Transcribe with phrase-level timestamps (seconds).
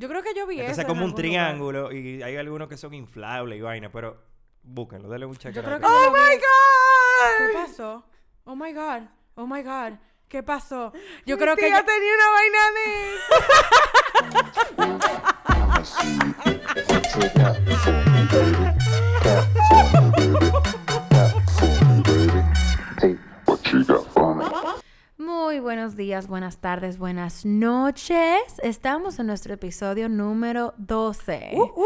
[0.00, 1.46] Yo creo que yo vi Entonces eso es como en un algún lugar.
[1.46, 4.16] triángulo y hay algunos que son inflables y vaina, pero
[4.62, 5.84] búsquenlo, denle un que yo lo vi.
[5.84, 5.90] God!
[7.38, 8.02] ¿Qué pasó?
[8.44, 9.02] Oh my god.
[9.34, 9.92] Oh my god.
[10.26, 10.90] ¿Qué pasó?
[11.26, 12.80] Yo Mi creo que tía yo- tenía una vaina de
[25.50, 28.40] Muy buenos días, buenas tardes, buenas noches.
[28.62, 31.54] Estamos en nuestro episodio número 12.
[31.56, 31.84] Uh,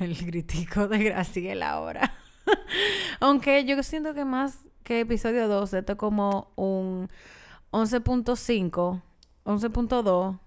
[0.02, 2.12] El gritico de Graciela ahora.
[3.20, 7.08] Aunque yo siento que más que episodio 12, esto es como un
[7.70, 9.00] 11.5,
[9.44, 10.40] 11.2.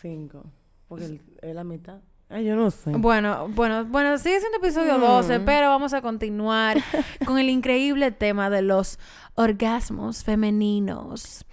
[0.00, 0.44] Cinco.
[0.86, 1.98] Porque el- es la mitad.
[2.32, 2.90] Ay, yo no sé.
[2.92, 6.78] Bueno, bueno, bueno, sigue siendo episodio 12, pero vamos a continuar
[7.26, 8.98] con el increíble tema de los
[9.34, 11.44] orgasmos femeninos.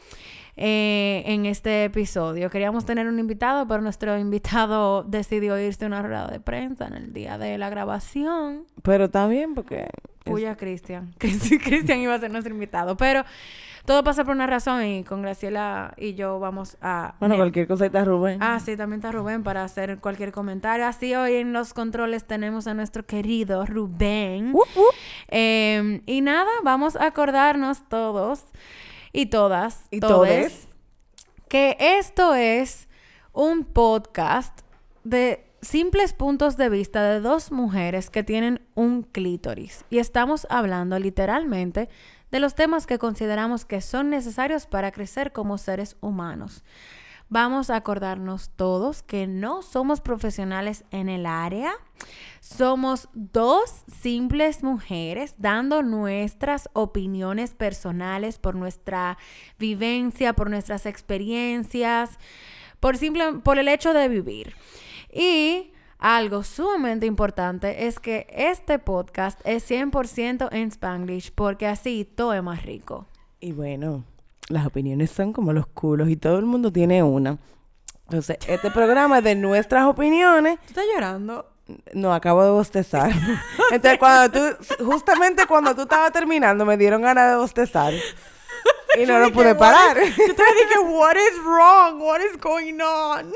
[0.56, 6.02] eh, en este episodio queríamos tener un invitado, pero nuestro invitado decidió irse a una
[6.02, 8.66] rueda de prensa en el día de la grabación.
[8.82, 9.88] Pero está bien porque...
[10.30, 11.14] es- Puya, Cristian.
[11.20, 13.24] Cristi- Cristian iba a ser nuestro invitado, pero
[13.86, 17.16] todo pasa por una razón y con Graciela y yo vamos a...
[17.20, 18.38] Bueno, cualquier cosita, Rubén.
[18.42, 20.86] Ah, sí, también está Rubén para hacer cualquier comentario.
[20.86, 24.52] Así hoy en los controles tenemos a nuestro querido Rubén.
[24.54, 24.84] Uh, uh.
[25.30, 28.44] Eh, y nada, vamos a acordarnos todos
[29.12, 30.68] y todas, Y todes.
[31.48, 32.88] que esto es
[33.34, 34.60] un podcast
[35.04, 39.86] de simples puntos de vista de dos mujeres que tienen un clítoris.
[39.90, 41.90] Y estamos hablando literalmente
[42.32, 46.64] de los temas que consideramos que son necesarios para crecer como seres humanos.
[47.32, 51.74] Vamos a acordarnos todos que no somos profesionales en el área.
[52.40, 59.20] Somos dos simples mujeres dando nuestras opiniones personales por nuestra
[59.60, 62.18] vivencia, por nuestras experiencias,
[62.80, 64.56] por, simple, por el hecho de vivir.
[65.12, 72.34] Y algo sumamente importante es que este podcast es 100% en Spanglish porque así todo
[72.34, 73.06] es más rico.
[73.40, 74.06] Y bueno,
[74.48, 77.38] las opiniones son como los culos y todo el mundo tiene una.
[78.06, 80.58] Entonces, este programa es de nuestras opiniones.
[80.60, 81.46] ¿Tú estás llorando?
[81.94, 83.12] No, acabo de bostezar.
[83.72, 87.94] Entonces, cuando tú, justamente cuando tú estabas terminando, me dieron ganas de bostezar.
[89.00, 89.98] Y no lo pude parar.
[89.98, 92.02] Yo te dije, what is wrong?
[92.02, 93.34] What is going on?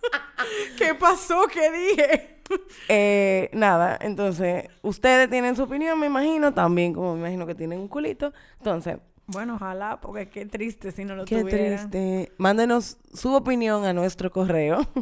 [0.78, 1.42] ¿Qué pasó?
[1.52, 2.40] ¿Qué dije?
[2.88, 7.80] Eh, nada, entonces, ustedes tienen su opinión, me imagino, también como me imagino que tienen
[7.80, 8.32] un culito.
[8.58, 11.76] Entonces, Bueno, ojalá, porque qué triste si no lo qué tuviera.
[11.76, 12.30] triste.
[12.38, 14.86] Mándenos su opinión a nuestro correo.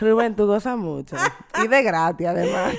[0.00, 1.16] Rubén, tú gozas mucho.
[1.62, 2.74] Y de gratis, además.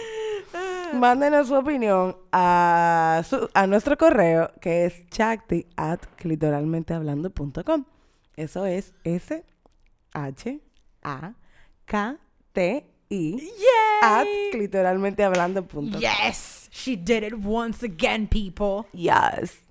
[0.94, 7.86] Mándenos su opinión a, su- a nuestro correo, que es chakti at clitoralmentehablando.com.
[8.36, 8.94] Eso es
[10.14, 10.64] S-H-A-K-T-I
[14.04, 16.00] at clitoralmentehablando.com.
[16.00, 18.88] Yes, she did it once again, people.
[18.94, 19.62] Yes.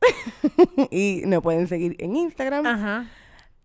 [0.90, 3.06] y nos pueden seguir en Instagram Ajá.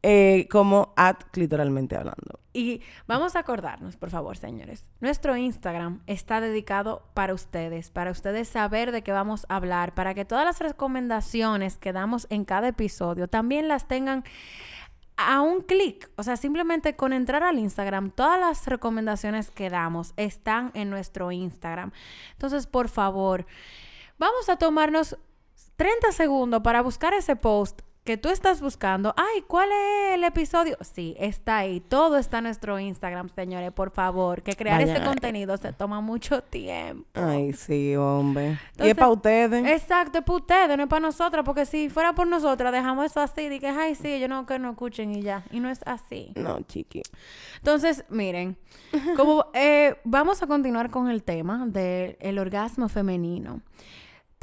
[0.01, 2.39] eh, como at clitoralmente hablando.
[2.53, 4.89] Y vamos a acordarnos, por favor, señores.
[4.99, 10.13] Nuestro Instagram está dedicado para ustedes, para ustedes saber de qué vamos a hablar, para
[10.13, 14.23] que todas las recomendaciones que damos en cada episodio también las tengan
[15.17, 16.09] a un clic.
[16.15, 21.31] O sea, simplemente con entrar al Instagram, todas las recomendaciones que damos están en nuestro
[21.31, 21.91] Instagram.
[22.33, 23.45] Entonces, por favor,
[24.17, 25.17] vamos a tomarnos
[25.75, 29.13] 30 segundos para buscar ese post que tú estás buscando.
[29.15, 30.77] Ay, ¿cuál es el episodio?
[30.81, 31.79] Sí, está ahí.
[31.79, 34.41] Todo está en nuestro Instagram, señores, por favor.
[34.41, 35.05] Que crear este ahí.
[35.05, 37.07] contenido se toma mucho tiempo.
[37.13, 38.59] Ay, sí, hombre.
[38.77, 39.65] y es para ustedes.
[39.65, 43.21] Exacto, es para ustedes, no es para nosotras, porque si fuera por nosotras, dejamos eso
[43.21, 45.45] así, de que, ay, sí, yo no que no escuchen y ya.
[45.51, 46.33] Y no es así.
[46.35, 47.03] No, chiqui.
[47.57, 48.57] Entonces, miren,
[49.15, 53.61] como eh, vamos a continuar con el tema del orgasmo femenino.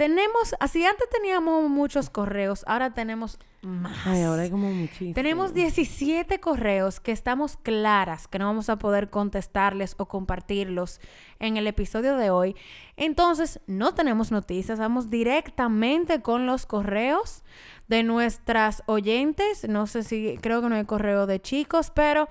[0.01, 4.07] Tenemos, así antes teníamos muchos correos, ahora tenemos más.
[4.07, 5.13] Ay, ahora hay como muchísimo.
[5.13, 11.03] Tenemos 17 correos que estamos claras que no vamos a poder contestarles o compartirlos
[11.39, 12.57] en el episodio de hoy.
[12.97, 17.43] Entonces, no tenemos noticias, vamos directamente con los correos
[17.87, 19.69] de nuestras oyentes.
[19.69, 22.31] No sé si, creo que no hay correo de chicos, pero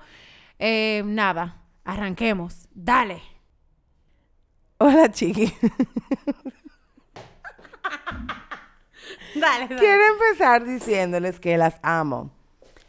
[0.58, 2.68] eh, nada, arranquemos.
[2.74, 3.22] Dale.
[4.78, 5.54] Hola, chiqui.
[9.40, 12.30] Dale, Quiero empezar diciéndoles que las amo.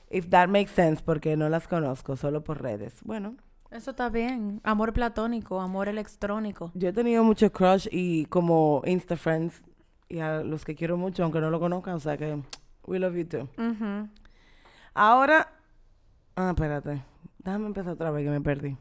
[0.10, 2.96] If that makes sense, porque no las conozco, solo por redes.
[3.04, 3.36] Bueno,
[3.70, 4.60] Eso está bien.
[4.64, 6.72] Amor platónico, amor electrónico.
[6.74, 9.62] yo he tenido mucho crush y como Insta friends
[10.10, 12.38] y a los que quiero mucho, aunque no lo conozcan, o sea que
[12.86, 13.48] we love you too.
[14.94, 15.48] Ahora,
[16.36, 17.02] Ah, espérate.
[17.40, 18.78] Déjame empezar otra vez que me perdí.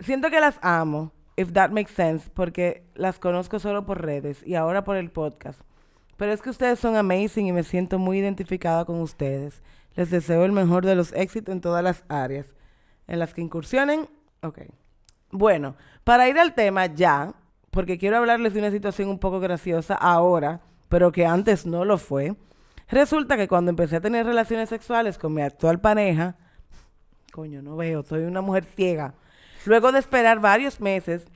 [0.00, 4.54] Siento que las amo, if that makes sense, porque las conozco solo por redes y
[4.54, 5.60] ahora por el podcast.
[6.16, 9.62] Pero es que ustedes son amazing y me siento muy identificada con ustedes.
[9.94, 12.54] Les deseo el mejor de los éxitos en todas las áreas.
[13.06, 14.08] En las que incursionen,
[14.42, 14.58] ok.
[15.30, 17.32] Bueno, para ir al tema ya,
[17.70, 20.60] porque quiero hablarles de una situación un poco graciosa ahora,
[20.90, 22.36] pero que antes no lo fue.
[22.88, 26.36] Resulta que cuando empecé a tener relaciones sexuales con mi actual pareja,
[27.32, 29.14] coño, no veo, soy una mujer ciega.
[29.66, 31.26] Luego de esperar varios meses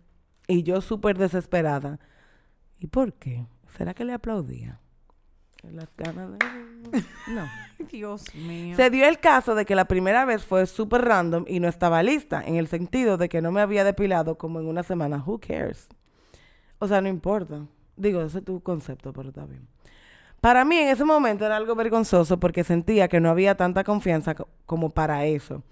[0.47, 1.99] y yo súper desesperada.
[2.79, 3.47] ¿Y por qué?
[3.77, 4.81] ¿Será que le aplaudía?
[5.63, 7.03] Las ganas de...
[7.29, 7.47] No.
[7.91, 8.77] Dios mío.
[8.77, 12.03] Se dio el caso de que la primera vez fue súper random y no estaba
[12.03, 15.23] lista, en el sentido de que no me había depilado como en una semana.
[15.25, 15.89] Who cares?
[16.79, 17.67] O sea, no importa.
[17.97, 19.67] Digo, ese es tu concepto, pero está bien.
[20.41, 24.35] Para mí en ese momento era algo vergonzoso porque sentía que no había tanta confianza
[24.35, 25.63] co- como para eso.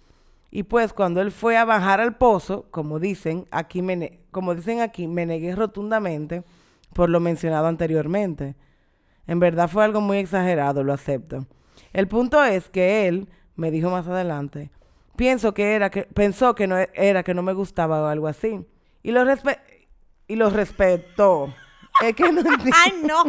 [0.55, 4.81] Y pues cuando él fue a bajar al pozo, como dicen aquí, me como dicen
[4.83, 6.45] aquí, me negué rotundamente
[6.93, 8.55] por lo mencionado anteriormente.
[9.27, 11.47] En verdad fue algo muy exagerado, lo acepto.
[11.95, 14.71] El punto es que él me dijo más adelante,
[15.17, 18.29] pienso que era que pensó que no e- era que no me gustaba o algo
[18.29, 18.61] así.
[19.03, 19.61] Y lo respe-
[20.29, 21.53] y lo respetó.
[22.03, 22.43] Es que no.
[22.85, 23.25] Ay, no.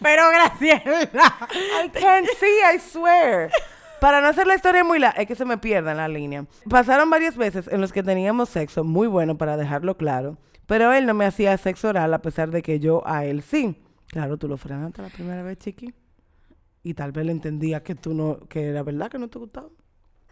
[0.00, 1.10] Pero Graciela.
[1.84, 3.50] I can't see, I swear.
[4.00, 6.46] Para no hacer la historia muy larga, es que se me pierda en la línea.
[6.68, 11.06] Pasaron varias veces en los que teníamos sexo muy bueno para dejarlo claro, pero él
[11.06, 13.82] no me hacía sexo oral a pesar de que yo a él sí.
[14.06, 15.92] Claro, tú lo frenaste la primera vez, chiqui.
[16.82, 19.68] Y tal vez le entendía que tú no, que era verdad que no te gustaba.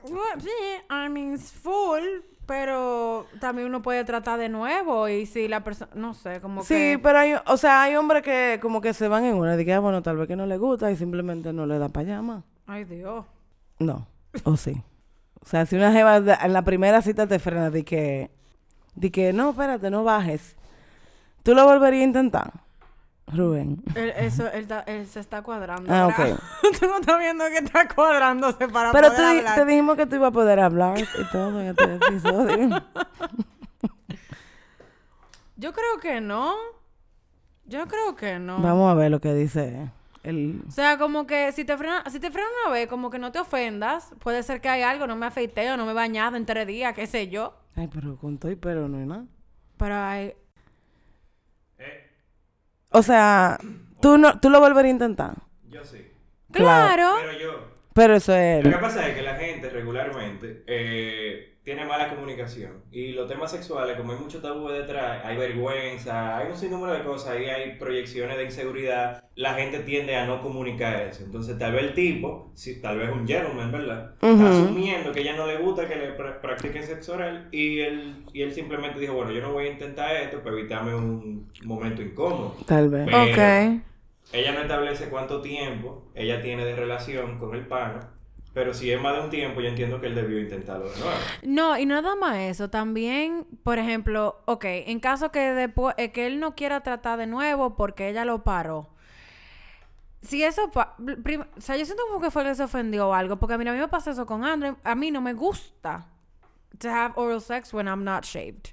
[0.05, 0.49] Well, sí,
[0.89, 2.01] I mean, it's full,
[2.47, 6.75] pero también uno puede tratar de nuevo y si la persona, no sé, como Sí,
[6.75, 7.01] que...
[7.03, 9.73] pero hay, o sea, hay hombres que como que se van en una, de que,
[9.75, 12.23] ah, bueno, tal vez que no le gusta y simplemente no le da para allá
[12.23, 12.45] más.
[12.67, 13.25] Ay, Dios.
[13.79, 14.07] No,
[14.45, 14.83] o sí.
[15.41, 18.31] O sea, si una jeva en la primera cita te frena de que,
[18.95, 20.57] de que no, espérate, no bajes.
[21.43, 22.53] ¿Tú lo volverías a intentar?
[23.29, 23.83] Rubén.
[23.97, 24.67] Él, eso, él,
[25.09, 25.93] se está cuadrando.
[25.93, 26.39] Ah, ¿verdad?
[26.81, 29.55] Tú no estás viendo que está cuadrándose para Pero poder te, di- hablar.
[29.57, 32.69] te dijimos que tú ibas a poder hablar y todo en este episodio.
[35.57, 36.55] Yo creo que no.
[37.65, 38.61] Yo creo que no.
[38.61, 39.91] Vamos a ver lo que dice
[40.27, 40.63] el...
[40.67, 43.33] O sea, como que si te frena, si te frena una vez, como que no
[43.33, 44.13] te ofendas.
[44.19, 46.67] Puede ser que hay algo, no me afeité o no me he bañado en tres
[46.67, 47.55] días, qué sé yo.
[47.75, 49.25] Ay, pero con todo y pero no hay nada.
[49.77, 50.35] Pero hay...
[52.91, 53.59] O sea,
[54.01, 55.35] tú no, tú lo volverías a intentar.
[55.69, 56.11] Yo sí.
[56.51, 57.17] Claro.
[57.17, 57.17] ¡Claro!
[57.21, 57.77] Pero yo.
[57.93, 62.85] Pero eso es Lo que pasa es que la gente regularmente eh, tiene mala comunicación.
[62.93, 67.03] Y los temas sexuales, como hay mucho tabú detrás, hay vergüenza, hay un sinnúmero de
[67.03, 71.25] cosas, ahí hay proyecciones de inseguridad, la gente tiende a no comunicar eso.
[71.25, 74.13] Entonces, tal vez el tipo, si, tal vez un gentleman, ¿verdad?
[74.23, 77.81] Está asumiendo que a ella no le gusta que le pra- practiquen sexo oral y
[77.81, 81.51] él, y él simplemente dijo, bueno, yo no voy a intentar esto para evitarme un
[81.65, 82.55] momento incómodo.
[82.65, 83.07] Tal vez.
[83.07, 83.83] Pero- Ok.
[84.33, 88.11] Ella no establece cuánto tiempo ella tiene de relación con el pana,
[88.57, 91.17] pero si es más de un tiempo, yo entiendo que él debió intentarlo de nuevo.
[91.43, 92.71] No, y nada más eso.
[92.71, 97.27] También, por ejemplo, ok, en caso que después, eh, que él no quiera tratar de
[97.27, 98.89] nuevo porque ella lo paró.
[100.23, 103.37] Si eso, pa- o sea, yo siento como que fue que se ofendió o algo,
[103.37, 104.77] porque mira, a mí me pasa eso con Andrew.
[104.85, 106.07] A mí no me gusta
[106.79, 108.71] to have oral sex when I'm not shaved.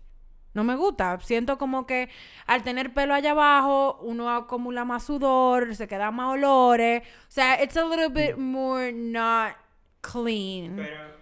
[0.54, 1.20] No me gusta.
[1.20, 2.10] Siento como que
[2.48, 7.04] al tener pelo allá abajo, uno acumula más sudor, se quedan más olores.
[7.04, 9.56] O sea, it's a little bit more not
[10.12, 10.76] clean.
[10.78, 11.14] Pero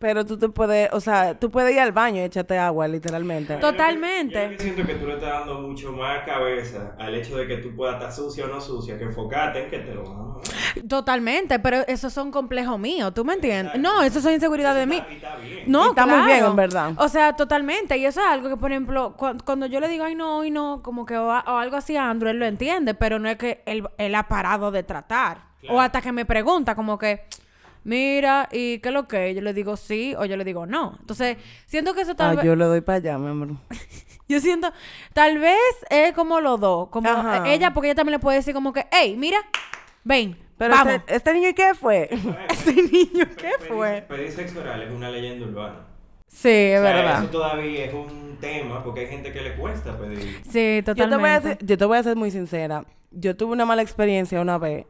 [0.00, 3.54] Pero tú te puedes, o sea, tú puedes ir al baño y echarte agua, literalmente.
[3.56, 4.52] To- Totalmente.
[4.52, 7.74] Yo siento que tú le estás dando mucho más cabeza al hecho de que tú
[7.74, 10.86] puedas estar sucia o no sucia, que enfocarte en que te lo van a dar.
[10.88, 13.76] Totalmente, pero esos son complejos míos, ¿tú me entiendes?
[13.80, 15.02] No, eso son inseguridades de mí.
[15.10, 15.64] Y está bien.
[15.66, 16.26] No, Y está muy claro.
[16.32, 16.92] bien, en verdad.
[16.96, 17.96] O sea, totalmente.
[17.98, 20.52] Y eso es algo que, por ejemplo, cu- cuando yo le digo, ay, no, ay,
[20.52, 23.62] no, como que o, algo así a Andrew, él lo entiende, pero no es que
[23.66, 25.38] él, él ha parado de tratar.
[25.60, 25.74] Claro.
[25.76, 27.24] O hasta que me pregunta, como que,
[27.88, 29.34] mira, ¿y qué es lo que?
[29.34, 30.96] Yo le digo sí o yo le digo no.
[31.00, 32.44] Entonces, siento que eso tal Ah, vez.
[32.44, 33.48] yo le doy para allá, mi amor.
[34.30, 34.70] Yo siento,
[35.14, 35.56] tal vez
[35.88, 36.90] es como los dos.
[36.90, 37.50] Como Ajá.
[37.50, 39.38] ella, porque ella también le puede decir, como que, hey, mira,
[40.04, 40.96] ven, Pero vamos.
[40.96, 42.10] este, este niño, ¿y qué fue?
[42.50, 44.04] Este niño, ¿qué Pedir- fue?
[44.06, 45.86] Pedir sexo oral es una leyenda urbana.
[46.26, 47.22] Sí, es O sea, verdad.
[47.22, 50.42] Eso todavía es un tema porque hay gente que le cuesta pedir.
[50.46, 51.04] Sí, Yo te, voy a
[51.40, 51.48] totalmente.
[51.48, 52.84] ser, yo te voy a ser muy sincera.
[53.10, 54.84] Yo tuve una mala experiencia una vez.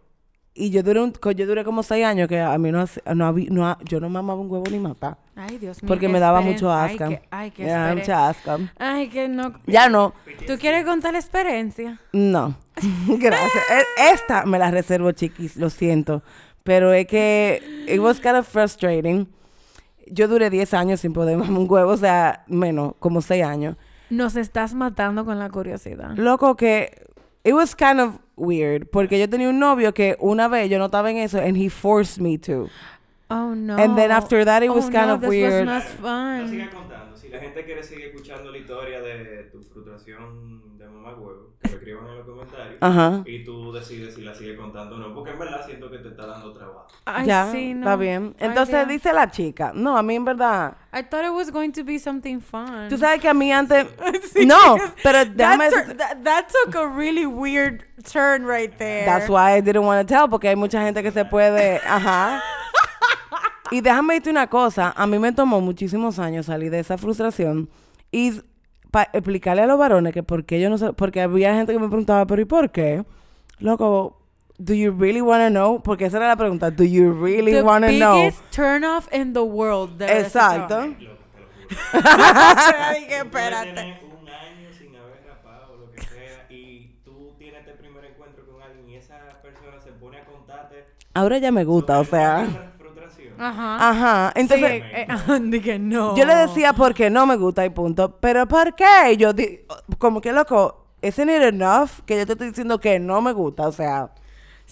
[0.61, 2.85] Y yo duré, un, yo duré como seis años que a mí no,
[3.15, 5.17] no, había, no yo no mamaba un huevo ni matar.
[5.37, 5.87] Ay, Dios mío.
[5.89, 7.09] Porque me daba mucho Ay, asca.
[7.11, 8.59] que- Ay, que Me daba mucha asca.
[8.77, 9.53] Ay, que no.
[9.69, 10.15] Ya no.
[10.49, 12.01] ¿Tú quieres contar la experiencia?
[12.13, 12.57] No.
[13.07, 13.63] Gracias.
[13.71, 15.57] E- Esta me la reservo, chiquis.
[15.57, 16.23] Lo siento.
[16.65, 19.29] Pero es que it was kind of frustrating.
[20.11, 23.77] yo duré 10 años sin poder mamar un huevo, o sea, menos, como 6 años.
[24.11, 26.13] Nos estás matando con la curiosidad.
[26.17, 27.07] Loco que
[27.45, 30.87] it was kind of weird porque yo tenía un novio que una vez yo no
[30.87, 32.69] estaba en eso and he forced me to.
[33.31, 33.77] Oh no.
[33.77, 35.67] And then after that, it was Oh, kind no, of this weird.
[35.67, 36.49] Was not No fun.
[36.51, 37.17] siga contando.
[37.17, 41.71] Si la gente quiere seguir escuchando la historia de tu frustración de mamá huevo, que
[41.71, 42.77] lo escriban en los comentarios.
[42.81, 43.23] Ajá.
[43.27, 45.15] Y tú decides si la sigues contando o no.
[45.15, 46.87] Porque en verdad siento que te está dando trabajo.
[47.05, 47.81] Ay, ya, sí, no.
[47.81, 48.35] está bien.
[48.39, 48.89] Ay, Entonces Dios.
[48.89, 51.99] dice la chica, no, a mí en verdad, I thought it was going to be
[51.99, 52.89] something fun.
[52.89, 53.87] tú sabes que a mí antes,
[54.33, 59.05] Sí, no, pero déjame, that, that, that took a really weird turn right there.
[59.05, 62.41] that's why I didn't want to tell, porque hay mucha gente que se puede, ajá.
[63.71, 67.69] Y déjame decirte una cosa, a mí me tomó muchísimos años salir de esa frustración
[68.11, 68.41] y
[68.91, 71.79] para explicarle a los varones que por qué yo no sé, porque había gente que
[71.79, 73.05] me preguntaba, pero ¿y por qué?
[73.59, 74.17] Loco,
[74.59, 75.83] do you really want to know?
[75.83, 78.15] Porque esa era la pregunta, do you really The want to know?
[78.17, 79.99] biggest turn off in the world.
[79.99, 80.81] de Exacto.
[80.83, 82.05] ese Loco, te lo juro.
[82.89, 83.75] Ay, que espérate.
[83.75, 88.05] tener un año sin haber rapado o lo que sea y tú tienes este primer
[88.07, 92.05] encuentro con alguien y esa persona se pone a contarte Ahora ya me gusta, o
[92.05, 92.68] sea.
[93.39, 93.89] Ajá.
[93.91, 95.07] Ajá, entonces Sí, eh,
[95.43, 96.17] dije no.
[96.17, 98.19] yo le decía porque no me gusta y punto.
[98.21, 99.17] Pero ¿por qué?
[99.17, 99.61] Yo di-
[99.99, 103.69] como que loco, isn't it enough que yo te estoy diciendo que no me gusta?
[103.69, 104.11] O sea,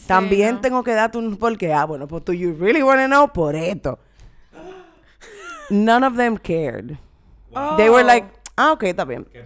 [0.06, 0.60] también no.
[0.60, 1.72] tengo que darte un porqué.
[1.72, 3.98] Ah, bueno, pues do you really want to know por esto.
[5.70, 6.96] None of them cared.
[7.76, 9.24] They were like, ah, ok, está bien.
[9.32, 9.44] Qué.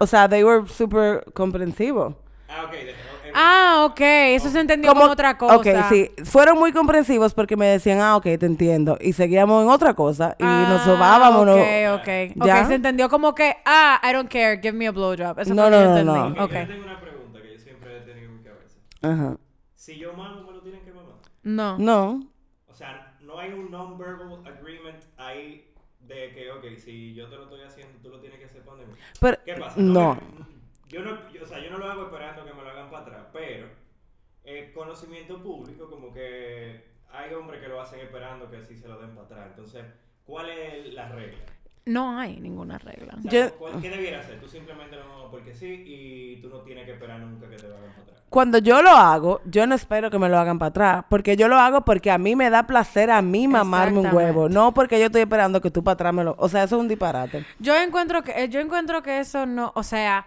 [0.00, 2.14] O sea, they were super comprensivos.
[2.48, 2.72] Ah, ok.
[3.40, 4.00] Ah, ok.
[4.00, 5.56] Eso se entendió como, otra cosa.
[5.56, 6.10] Ok, sí.
[6.24, 8.98] Fueron muy comprensivos porque me decían, ah, ok, te entiendo.
[9.00, 10.34] Y seguíamos en otra cosa.
[10.38, 11.46] Y nos Ah, sobábamos.
[11.46, 11.54] ¿no?
[11.54, 12.44] Ok, ok.
[12.44, 12.62] ¿Ya?
[12.62, 15.38] Ok, se entendió como que, ah, I don't care, give me a blowjob.
[15.38, 16.38] Eso No, fue lo que no, no, entendí.
[16.38, 16.44] no.
[16.44, 16.54] Ok, Ok.
[16.54, 18.78] Yo tengo una pregunta que yo siempre he tenido en mi cabeza.
[19.02, 19.36] Ajá.
[19.76, 21.14] Si yo mamo, me lo tienen que mamar.
[21.44, 21.78] No.
[21.78, 22.26] No.
[22.68, 25.64] O sea, no hay un non-verbal agreement ahí
[26.00, 28.78] de que, ok, si yo te lo estoy haciendo, tú lo tienes que hacer para
[28.78, 28.84] mí.
[29.20, 29.74] Pero, ¿Qué pasa?
[29.76, 30.14] no.
[30.14, 30.48] me-
[30.88, 32.67] yo no, yo- o sea, yo no lo hago esperando que me lo
[33.04, 33.66] para atrás, pero
[34.44, 38.98] el conocimiento público, como que hay hombres que lo hacen esperando que sí se lo
[39.00, 39.46] den para atrás.
[39.50, 39.84] Entonces,
[40.26, 41.38] ¿cuál es la regla?
[41.86, 43.14] No hay ninguna regla.
[43.18, 44.38] O sea, Yo- ¿cuál- ¿Qué debiera hacer?
[44.38, 47.66] Tú simplemente lo mamas porque sí y tú no tienes que esperar nunca que te
[47.66, 48.18] lo hagan para atrás.
[48.28, 51.04] Cuando yo lo hago, yo no espero que me lo hagan para atrás.
[51.08, 54.48] Porque yo lo hago porque a mí me da placer a mí mamarme un huevo.
[54.50, 56.34] No porque yo estoy esperando que tú para atrás me lo...
[56.38, 57.46] O sea, eso es un disparate.
[57.58, 60.26] Yo encuentro que, yo encuentro que eso no, o sea.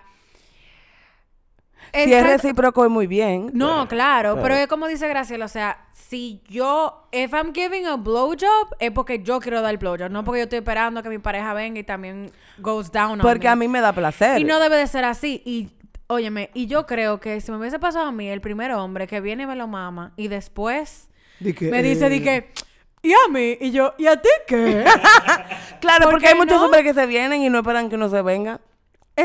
[2.05, 3.51] Si es recíproco, es muy bien.
[3.53, 7.85] No, claro, Pero- pero es como dice Graciela, o sea, si yo, if I'm giving
[7.87, 11.09] a blowjob, es porque yo quiero dar el blowjob, no porque yo estoy esperando que
[11.09, 13.51] mi pareja venga y también goes down on Porque me.
[13.51, 14.39] a mí me da placer.
[14.39, 15.41] Y no debe de ser así.
[15.45, 15.69] Y,
[16.07, 19.21] óyeme, y yo creo que si me hubiese pasado a mí, el primer hombre que
[19.21, 22.51] viene y me lo mama, y después Di que, me dice, eh, di que,
[23.01, 23.57] ¿y a mí?
[23.61, 24.83] Y yo, ¿y a ti qué?
[25.81, 26.65] Claro, ¿Por porque qué hay muchos no?
[26.65, 28.59] hombres que se vienen y no esperan que uno se venga.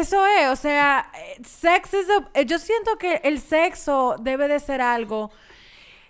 [0.01, 4.47] Eso es, o sea, eh, sex is a- eh, yo siento que el sexo debe
[4.49, 5.31] de ser algo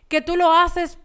[0.09, 0.99] que tú lo haces,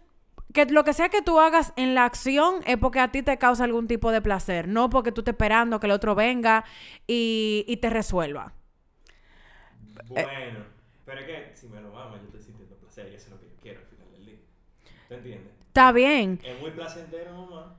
[0.52, 3.38] que lo que sea que tú hagas en la acción es porque a ti te
[3.38, 6.64] causa algún tipo de placer, no porque tú estés esperando que el otro venga
[7.06, 8.52] y, y te resuelva.
[10.16, 10.24] Eh.
[10.24, 10.64] Bueno,
[11.04, 13.40] pero es que si me lo mama, yo estoy sintiendo placer y eso es lo
[13.40, 14.38] que yo quiero al final del día.
[15.08, 15.52] ¿Te entiendes?
[15.68, 16.40] Está bien.
[16.42, 17.76] Es muy placentero, mamá.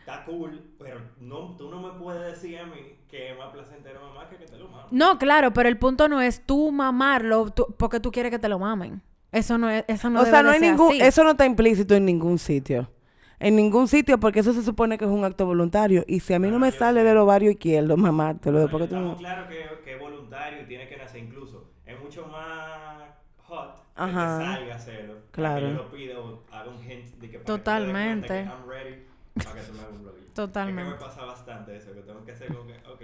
[0.00, 4.00] Está cool, pero no, tú no me puedes decir a mí que es más placentero,
[4.00, 4.86] mamá, que que te lo mamo.
[4.90, 8.48] No, claro, pero el punto no es tú mamarlo tú- porque tú quieres que te
[8.48, 9.02] lo mamen.
[9.32, 10.88] Eso no es, eso no o debe sea, no de hay ser ningún...
[10.92, 11.00] así.
[11.02, 12.90] Eso no está implícito en ningún sitio.
[13.38, 16.04] En ningún sitio, porque eso se supone que es un acto voluntario.
[16.06, 18.58] Y si a mí no Ah, me yo sale del ovario izquierdo, mamártelo.
[18.58, 21.22] Bueno, Después que tú estamos no- claro que, que es voluntario y tiene que nacer
[21.24, 21.70] incluso.
[21.86, 24.38] Es mucho más hot que Ajá.
[24.38, 25.14] te salga a hacerlo.
[25.14, 25.66] a Claro.
[25.68, 28.26] Que yo lo pida o haga un hint de que para Totalmente.
[28.26, 30.34] Que te dé cuenta que I'm ready para que tú me hagas un.
[30.34, 30.82] Totalmente.
[30.92, 33.02] Es que me pasa bastante eso, que tengo que hacer como que, ok,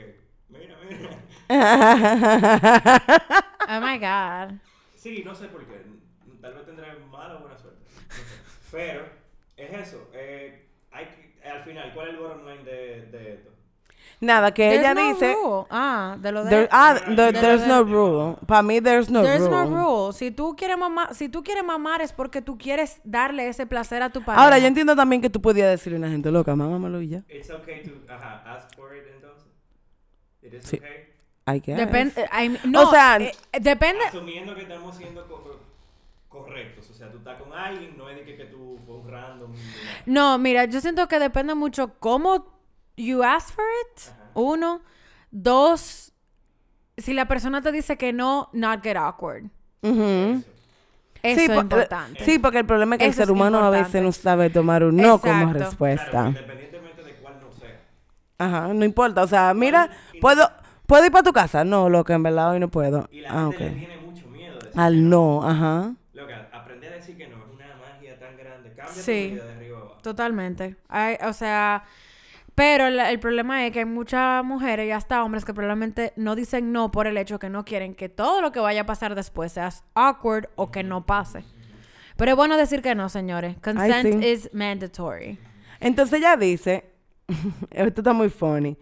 [0.49, 1.11] mira, mira.
[3.69, 4.59] Oh my God.
[4.95, 5.83] Sí, no sé por qué.
[6.41, 7.85] Tal vez tendré mala o buena suerte.
[8.09, 8.23] No sé.
[8.71, 9.07] Pero
[9.57, 10.09] es eso.
[10.15, 13.51] Eh, hay que- al final, ¿cuál es el bottom line de, de esto?
[14.21, 15.35] Nada, que There's ella no dice...
[15.35, 15.67] rule.
[15.71, 16.51] Ah, de lo de...
[16.51, 18.37] There- ah, de there- lo there's de- no rule.
[18.47, 19.51] Para mí, there's no There's rule.
[19.51, 19.67] no
[20.07, 20.13] rule.
[20.15, 24.03] Si tú quieres mamar, si tú quieres mamar es porque tú quieres darle ese placer
[24.03, 24.43] a tu pareja.
[24.43, 27.23] Ahora, yo entiendo también que tú podías decirle a una gente loca, mámamelo y ya.
[27.29, 29.47] It's okay to ajá, ask for it entonces.
[30.43, 30.77] It is Sí.
[30.79, 30.91] okay.
[31.49, 34.03] Hay que Depende, I- no, O sea, eh, depende.
[34.09, 35.61] Asumiendo que estamos siendo co-
[36.29, 36.91] correctos.
[36.91, 39.53] O sea, tú estás con alguien, no es de que, que tú fue un random.
[40.07, 42.56] No, mira, yo siento que depende mucho cómo
[42.97, 44.03] you ask for it.
[44.35, 44.81] Uno,
[45.31, 46.13] dos,
[46.97, 49.45] si la persona te dice que no, not get awkward.
[49.83, 50.43] Eso.
[51.23, 52.25] Eso sí, es po- importante.
[52.25, 54.85] Sí, porque el problema es que Eso el ser humano a veces no sabe tomar
[54.85, 56.09] un no como respuesta.
[56.11, 57.81] Claro, independientemente de cuál no sea.
[58.39, 59.23] Ajá, no importa.
[59.23, 60.49] O sea, mira, ¿puedo,
[60.87, 61.65] ¿puedo ir para tu casa?
[61.65, 63.09] No, loca, en verdad hoy no puedo.
[63.11, 65.95] Y la Ah, gente le tiene mucho miedo de Al no, ajá.
[66.13, 68.73] Loca, aprender a decir que no es una magia tan grande.
[68.75, 69.29] Cambia Sí.
[69.31, 69.99] tu vida de arriba abajo.
[70.03, 70.77] Totalmente.
[70.89, 71.85] Hay- o sea,
[72.57, 76.73] pero el problema es que hay muchas mujeres y hasta hombres que probablemente no dicen
[76.73, 79.53] no por el hecho que no quieren que todo lo que vaya a pasar después
[79.53, 81.45] sea awkward o que no pase.
[82.17, 83.57] Pero es bueno decir que no, señores.
[83.63, 85.39] Consent is mandatory.
[85.81, 86.91] Entonces ella dice,
[87.71, 88.79] esto está muy funny.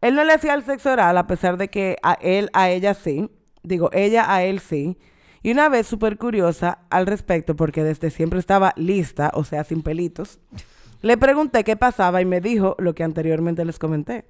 [0.00, 2.94] Él no le hacía el sexo oral a pesar de que a él, a ella
[2.94, 3.30] sí.
[3.62, 4.98] Digo, ella a él sí.
[5.40, 9.82] Y una vez súper curiosa al respecto, porque desde siempre estaba lista, o sea, sin
[9.84, 10.40] pelitos,
[11.04, 14.24] le pregunté qué pasaba y me dijo lo que anteriormente les comenté.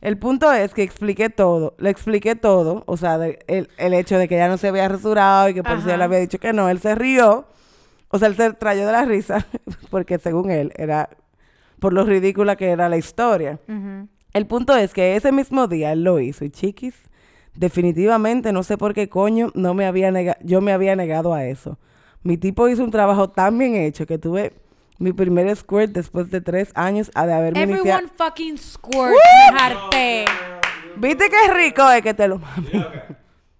[0.00, 4.16] El punto es que expliqué todo, le expliqué todo, o sea, de- el, el hecho
[4.16, 6.52] de que ya no se había rasurado y que por ya le había dicho que
[6.52, 7.46] no, él se rió,
[8.08, 9.46] o sea, él se trayó de la risa,
[9.90, 11.08] porque según él era
[11.80, 13.58] por lo ridícula que era la historia.
[14.32, 16.94] El punto es que ese mismo día él lo hizo y chiquis,
[17.54, 21.44] definitivamente no sé por qué coño no me había nega- yo me había negado a
[21.44, 21.76] eso.
[22.22, 24.52] Mi tipo hizo un trabajo tan bien hecho que tuve
[24.98, 27.86] mi primer squirt después de tres años a de haberme iniciado.
[27.88, 29.12] Everyone fucking squirt.
[29.52, 30.24] Me harté.
[30.96, 32.68] ¿Viste qué rico es que te lo mame?
[32.72, 33.06] Loca,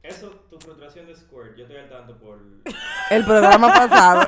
[0.02, 2.38] eso, tu frustración de Squirt, yo estoy al tanto por...
[3.10, 4.26] El programa pasado.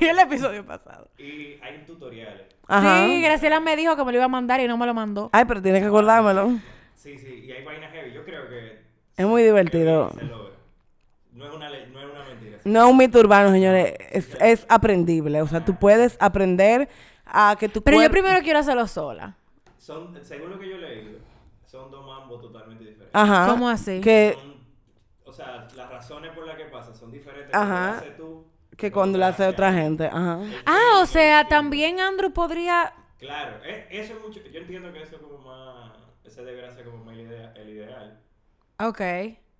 [0.00, 1.08] Y el episodio pasado.
[1.18, 2.42] y hay tutoriales.
[2.68, 3.06] Ajá.
[3.06, 5.30] Sí, Graciela me dijo que me lo iba a mandar y no me lo mandó.
[5.32, 6.50] Ay, pero tienes que acordármelo.
[6.94, 8.12] Sí, sí, y hay vainas heavy.
[8.12, 8.82] Yo creo que...
[9.16, 10.10] Es muy divertido.
[10.10, 10.52] que se logra.
[11.32, 12.51] No es una, le- no es una mentira.
[12.64, 13.94] No es un mito urbano, señores.
[14.10, 15.42] Es, es aprendible.
[15.42, 16.88] O sea, tú puedes aprender
[17.26, 19.36] a que tu Pero yo primero quiero hacerlo sola.
[19.78, 21.18] Son, según lo que yo he leído,
[21.64, 23.10] son dos mambos totalmente diferentes.
[23.14, 23.46] Ajá.
[23.48, 24.00] ¿Cómo así?
[24.00, 24.52] Que, Son-
[25.24, 27.66] o sea, las razones por las que pasa son diferentes Ajá.
[27.66, 30.06] cuando lo haces tú que cuando lo hace otra gente.
[30.06, 30.40] Ajá.
[30.66, 32.92] Ah, o sea, también Andrew podría...
[33.18, 34.40] Claro, e- eso es mucho.
[34.52, 35.92] Yo entiendo que eso es como más.
[36.24, 38.20] Ese debería ser como más el ideal.
[38.80, 39.00] Ok.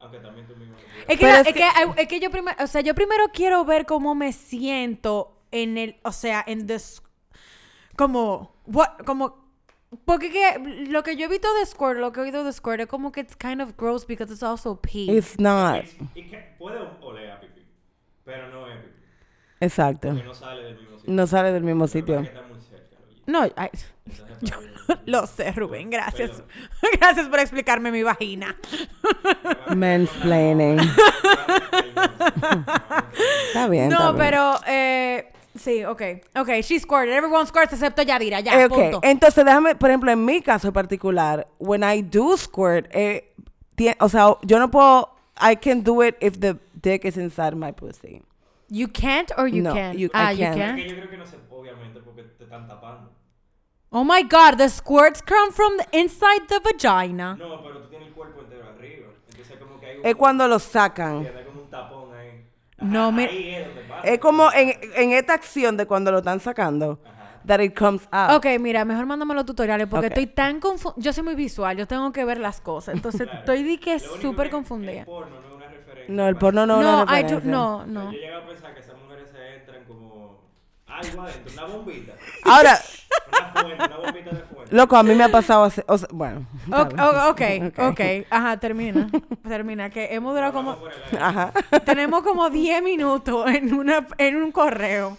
[0.03, 0.75] Aunque también tú mismo.
[1.09, 3.25] Es que, la- es es, que- que, es que yo primero, o sea, yo primero
[3.33, 7.01] quiero ver cómo me siento en el, o sea, en this,
[7.97, 9.41] como, what, como,
[10.05, 12.81] porque que lo que yo he visto de Squirt, lo que he oído de Squirt
[12.81, 15.07] es como que it's kind of gross because it's also pee.
[15.17, 15.85] It's not.
[15.85, 17.63] It's- y que puede oler a pipí,
[18.25, 18.93] pero no es pipí.
[19.61, 20.09] Exacto.
[20.09, 21.15] Porque no sale del mismo sitio.
[21.15, 22.21] No sale del mismo sitio.
[22.21, 23.69] está muy cerca, no, ay,
[24.07, 26.43] Entonces, yo para- lo sé, Rubén, gracias.
[26.81, 28.57] Pero- gracias por explicarme mi vagina.
[29.77, 30.79] Mansplaining.
[33.47, 33.85] Está bien.
[33.93, 34.17] está No, bien.
[34.27, 36.03] pero, eh, sí, ok,
[36.37, 39.01] ok, she squirted, everyone squirts excepto Yadira, ya, Eh, punto.
[39.03, 43.33] entonces déjame, por ejemplo, en mi caso particular, when I do squirt, eh,
[44.01, 47.73] o sea, yo no puedo, I can do it if the dick is inside my
[47.73, 48.23] pussy.
[48.69, 49.99] You can't or you No, can?
[49.99, 50.57] you- I ah, you can't.
[50.57, 50.79] can.
[50.79, 53.11] Es que yo creo que no sé, obviamente, porque te están tapando.
[53.95, 57.37] Oh my god, the squirts come from the inside the vagina.
[57.39, 59.09] No, pero tú tienes el cuerpo entero arriba.
[59.31, 60.07] Entonces, como que hay un.
[60.07, 61.23] Es cuando lo sacan.
[61.23, 62.47] Tiene como un tapón ahí.
[62.79, 64.09] No, Ajá, me- Ahí es donde pasa.
[64.09, 66.99] Es como en, en esta acción de cuando lo están sacando,
[67.47, 68.31] that it comes out.
[68.37, 70.13] Ok, mira, mejor mándame los tutoriales porque Ok.
[70.13, 71.03] estoy tan confundida.
[71.03, 72.95] Yo soy muy visual, yo tengo que ver las cosas.
[72.95, 73.39] Entonces Claro.
[73.41, 75.01] estoy di que súper confundida.
[75.01, 76.15] El porno no es una referencia.
[76.15, 77.51] No, el porno no es No, una I do- referencia.
[77.51, 78.11] no, Yo no.
[78.11, 80.41] he llegado a pensar que esas mujeres se entran como
[80.97, 82.13] algo adentro, una bombita.
[82.45, 82.79] Ahora,
[83.31, 84.77] Una fuente, una bombita de fuente.
[84.77, 86.47] loco, a mí me ha pasado hace, o sea, bueno.
[86.71, 87.73] Ok, está bien.
[87.77, 88.01] o- ok, ok.
[88.31, 89.09] Ajá, termina.
[89.47, 90.79] Termina, que hemos durado como...
[91.21, 91.53] Ajá.
[91.85, 95.19] Tenemos como 10 minutos en, una, en un correo.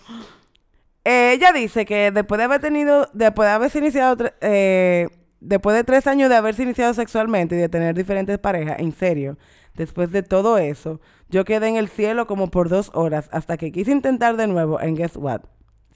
[1.06, 5.10] Eh, ella dice que después de haber tenido, después de haberse iniciado, eh,
[5.42, 9.38] después de tres años de haberse iniciado sexualmente y de tener diferentes parejas, en serio,
[9.74, 13.72] después de todo eso, yo quedé en el cielo como por dos horas hasta que
[13.74, 15.42] quise intentar de nuevo, and guess what?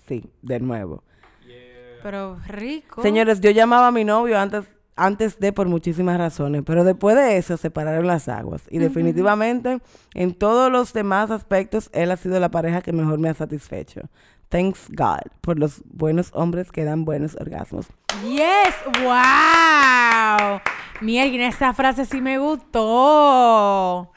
[0.07, 1.03] Sí, de nuevo.
[1.45, 1.99] Yeah.
[2.01, 3.01] Pero rico.
[3.01, 4.65] Señores, yo llamaba a mi novio antes,
[4.95, 8.63] antes de por muchísimas razones, pero después de eso separaron las aguas.
[8.69, 9.79] Y definitivamente,
[10.13, 14.01] en todos los demás aspectos, él ha sido la pareja que mejor me ha satisfecho.
[14.49, 17.87] Thanks God por los buenos hombres que dan buenos orgasmos.
[18.23, 20.61] Yes, wow.
[21.01, 24.11] Mierda, esa frase sí me gustó.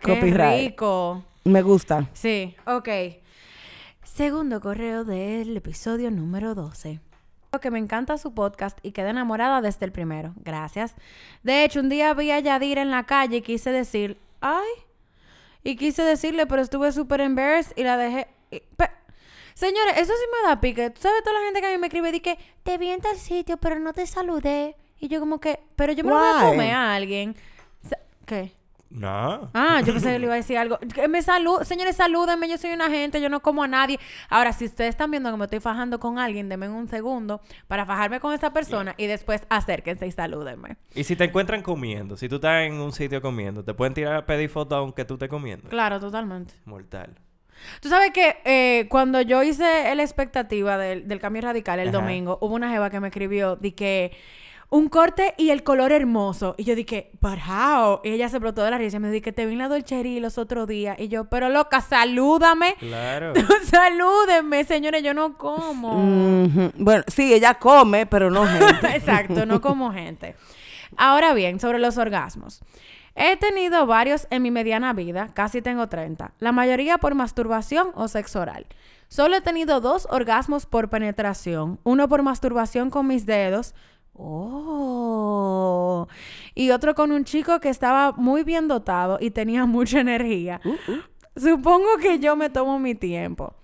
[0.00, 0.70] Qué Copyright.
[0.70, 1.24] rico.
[1.44, 2.06] Me gusta.
[2.12, 2.88] Sí, ok.
[4.18, 6.98] Segundo correo del episodio número 12.
[7.62, 10.34] Que me encanta su podcast y quedé enamorada desde el primero.
[10.38, 10.96] Gracias.
[11.44, 14.66] De hecho, un día vi a Yadira en la calle y quise decir, ay.
[15.62, 18.26] Y quise decirle, pero estuve súper embarrassed y la dejé.
[18.50, 18.60] y-
[19.54, 20.90] Señores, eso sí me da pique.
[20.90, 22.10] ¿Tú sabes toda la gente que a mí me escribe?
[22.10, 24.74] Di que te vi en tal sitio, pero no te saludé.
[24.98, 27.36] Y yo como que, pero yo me lo voy a comer a alguien.
[28.26, 28.57] ¿Qué?
[28.90, 29.50] No.
[29.52, 30.78] Ah, yo pensé que le iba a decir algo.
[30.94, 33.98] Que me salud, señores, salúdenme, yo soy una gente, yo no como a nadie.
[34.30, 37.84] Ahora, si ustedes están viendo que me estoy fajando con alguien, denme un segundo para
[37.84, 40.76] fajarme con esa persona y después acérquense y salúdenme.
[40.94, 44.14] Y si te encuentran comiendo, si tú estás en un sitio comiendo, te pueden tirar
[44.16, 45.68] a pedir foto aunque tú estés comiendo.
[45.68, 46.54] Claro, totalmente.
[46.64, 47.14] Mortal.
[47.80, 51.98] Tú sabes que eh, cuando yo hice la expectativa del, del cambio radical el Ajá.
[51.98, 54.16] domingo, hubo una jeva que me escribió de que
[54.70, 56.54] un corte y el color hermoso.
[56.58, 58.00] Y yo dije, but how?
[58.04, 59.68] Y ella se brotó de la risa y me dijo que te vi en la
[59.68, 60.98] dolcería los otros días.
[60.98, 62.74] Y yo, pero loca, salúdame.
[62.78, 63.32] Claro.
[63.64, 65.94] Salúdenme, señores, yo no como.
[66.76, 68.96] Bueno, sí, ella come, pero no gente.
[68.96, 70.36] Exacto, no como gente.
[70.96, 72.60] Ahora bien, sobre los orgasmos.
[73.14, 76.34] He tenido varios en mi mediana vida, casi tengo 30.
[76.38, 78.66] La mayoría por masturbación o sexo oral.
[79.08, 83.74] Solo he tenido dos orgasmos por penetración, uno por masturbación con mis dedos.
[84.18, 86.08] Oh.
[86.54, 90.60] Y otro con un chico que estaba muy bien dotado y tenía mucha energía.
[91.36, 93.54] Supongo que yo me tomo mi tiempo.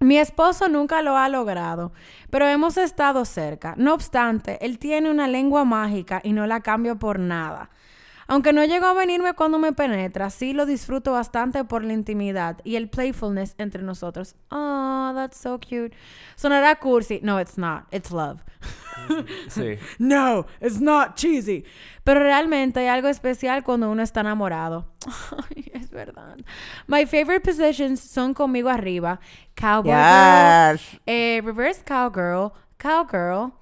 [0.00, 1.92] Mi esposo nunca lo ha logrado,
[2.30, 3.74] pero hemos estado cerca.
[3.76, 7.70] No obstante, él tiene una lengua mágica y no la cambio por nada.
[8.28, 12.60] Aunque no llegó a venirme cuando me penetra, sí lo disfruto bastante por la intimidad
[12.62, 14.36] y el playfulness entre nosotros.
[14.50, 15.96] Oh, that's so cute.
[16.36, 17.20] Sonará cursi.
[17.22, 17.86] No, it's not.
[17.90, 18.44] It's love.
[19.48, 19.78] Sí.
[19.98, 21.64] No, it's not cheesy.
[22.04, 24.92] Pero realmente hay algo especial cuando uno está enamorado.
[25.54, 26.36] Ay, es verdad.
[26.86, 29.20] My favorite positions son conmigo arriba.
[29.54, 33.52] Cowboy girl, eh, reverse cowgirl, cowgirl,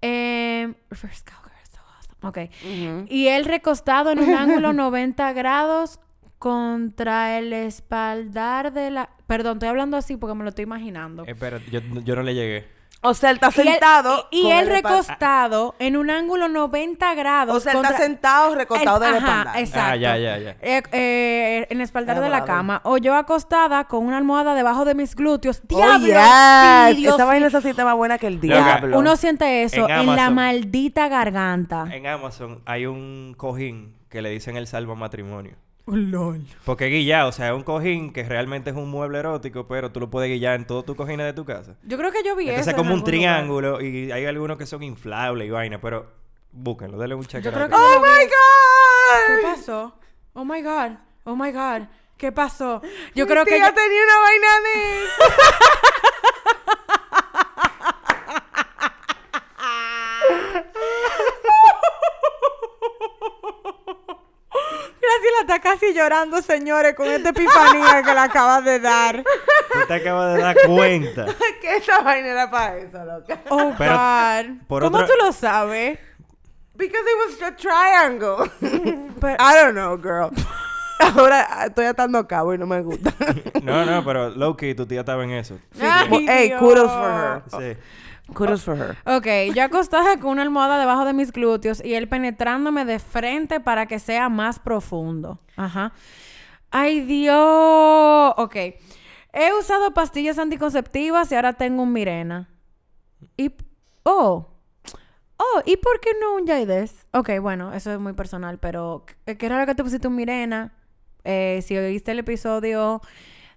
[0.00, 2.48] eh, reverse cowgirl, so awesome.
[2.48, 3.08] Ok.
[3.10, 6.00] Y él recostado en un ángulo 90 grados
[6.38, 9.10] contra el espaldar de la...
[9.26, 11.24] Perdón, estoy hablando así porque me lo estoy imaginando.
[11.26, 12.79] Espera, yo, yo no le llegué.
[13.02, 14.28] O sea, él está Y él- sentado.
[14.30, 17.56] Y, él recostado en un ángulo 90 grados.
[17.56, 19.60] O sea, él está sentado recostado el- de la espalda.
[19.60, 19.90] Exacto.
[19.92, 20.50] Ah, ya, ya, ya.
[20.60, 22.80] Eh, eh, en el espaldar de la cama.
[22.84, 25.62] O yo acostada con una almohada debajo de mis glúteos.
[25.72, 26.06] Oh, ¡Diablo!
[26.08, 26.96] yes.
[26.96, 28.98] Sí, Dios Esa vaina se siente más buena que el diablo.
[28.98, 31.86] Uno siente eso En en, la maldita garganta.
[31.90, 35.56] En Amazon hay un cojín que le dicen el salvo matrimonio.
[35.86, 36.40] Oh, lol.
[36.64, 39.90] Porque es guillado, o sea, es un cojín que realmente es un mueble erótico, pero
[39.90, 41.74] tú lo puedes guillar en todos tus cojines de tu casa.
[41.82, 43.10] Yo creo que yo vi Entonces eso es como en un lugar.
[43.12, 46.06] triángulo y hay algunos que son inflables y vaina, pero
[46.52, 47.42] búsquenlo, denle un check.
[47.42, 47.94] Yo a creo la que cosa.
[47.94, 49.26] yo ¡Oh, my God!
[49.36, 49.94] ¿Qué pasó?
[50.34, 50.90] Oh my God.
[51.24, 51.82] Oh my God.
[52.16, 52.82] ¿Qué pasó?
[53.14, 55.34] Yo Mi creo que yo- tenía una vaina de eso.
[65.00, 69.22] Graciela está casi llorando, señores, con esta epifanía que le acabas de dar.
[69.72, 71.26] Tú te acabas de dar cuenta.
[71.60, 73.40] que esa vaina era para eso, loca.
[73.50, 74.66] Oh, Pero, God.
[74.68, 75.98] por ¿Cómo otra- tú lo sabes?
[76.74, 78.50] Because it was a triangle.
[79.20, 80.30] Pero- I don't know, girl.
[80.98, 83.12] Ahora estoy atando cabo y no me gusta.
[83.62, 85.58] No, no, pero Loki, tu tía estaba en eso.
[85.80, 86.60] Ay, hey, Dios.
[86.60, 87.42] kudos for her.
[87.76, 87.80] Sí.
[88.34, 88.96] Kudos for her.
[89.06, 93.60] Ok, yo acostada con una almohada debajo de mis glúteos y él penetrándome de frente
[93.60, 95.40] para que sea más profundo.
[95.56, 95.92] Ajá.
[96.70, 98.34] Ay, Dios.
[98.36, 98.56] Ok.
[99.32, 102.48] He usado pastillas anticonceptivas y ahora tengo un Mirena.
[103.36, 103.52] Y...
[104.02, 104.48] Oh.
[105.36, 107.06] Oh, ¿y por qué no un Jaides?
[107.12, 110.74] Ok, bueno, eso es muy personal, pero qué raro que te pusiste un Mirena.
[111.24, 113.00] Eh, si oíste el episodio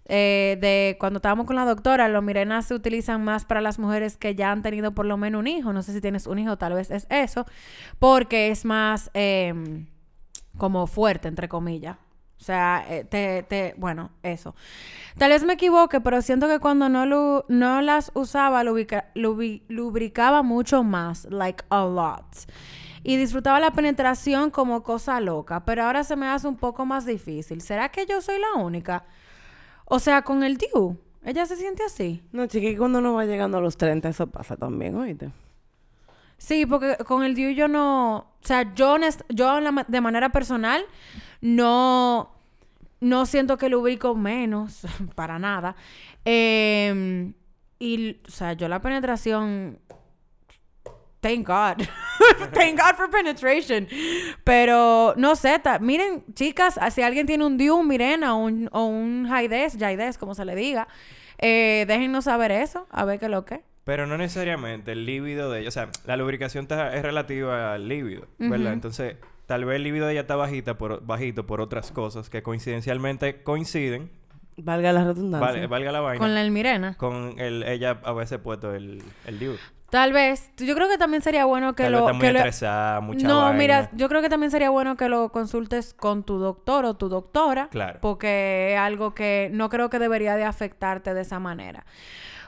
[0.05, 4.17] eh, de cuando estábamos con la doctora, los Mirenas se utilizan más para las mujeres
[4.17, 5.73] que ya han tenido por lo menos un hijo.
[5.73, 7.45] No sé si tienes un hijo, tal vez es eso,
[7.99, 9.87] porque es más em,
[10.57, 11.97] como fuerte, entre comillas.
[12.39, 14.53] O sea, eh, te, te, bueno, eso.
[15.17, 21.25] Tal vez me equivoque, pero siento que cuando no, no las usaba, lubricaba mucho más,
[21.29, 22.25] like a lot.
[23.01, 27.05] Y disfrutaba la penetración como cosa loca, pero ahora se me hace un poco más
[27.05, 27.61] difícil.
[27.61, 29.05] ¿Será que yo soy la única?
[29.85, 32.21] O sea, con el Diu, ella se siente así.
[32.31, 35.31] No, chiqui, cuando uno va llegando a los 30, eso pasa también, oíste.
[36.37, 38.97] Sí, porque con el Diu yo no, o sea, yo,
[39.29, 40.85] yo de manera personal
[41.39, 42.31] no,
[42.99, 44.81] no siento que lubrico menos,
[45.15, 45.75] para nada.
[46.25, 47.33] Em,
[47.79, 49.79] y, o sea, yo la penetración,
[51.23, 51.81] thank God,
[52.53, 53.87] thank God for penetration.
[54.43, 58.69] Pero, no sé, ta- miren, chicas, si alguien tiene un Diu, un Mirena o un,
[58.71, 60.87] o un Jaides, Jaides, como se le diga,
[61.39, 63.61] eh, déjennos saber eso, a ver qué es lo que.
[63.85, 65.67] Pero no necesariamente el líbido de ella.
[65.69, 68.71] O sea, la lubricación está- es relativa al líbido, ¿verdad?
[68.73, 72.43] Entonces, tal vez el líbido de ella está bajita por, bajito por otras cosas que
[72.43, 74.09] coincidencialmente coinciden.
[74.55, 75.47] Valga la redundancia.
[75.51, 76.19] Vale, valga la vaina.
[76.19, 76.95] Con la el Mirena.
[76.95, 79.55] Con el, ella a veces puesto el, el DIU.
[79.93, 80.51] Tal vez.
[80.57, 82.07] Yo creo que también sería bueno que Tal vez lo...
[82.15, 83.53] muy mucha no, vaina.
[83.59, 87.09] mira, yo creo que también sería bueno que lo consultes con tu doctor o tu
[87.09, 87.67] doctora.
[87.69, 87.99] Claro.
[88.01, 91.85] Porque es algo que no creo que debería de afectarte de esa manera.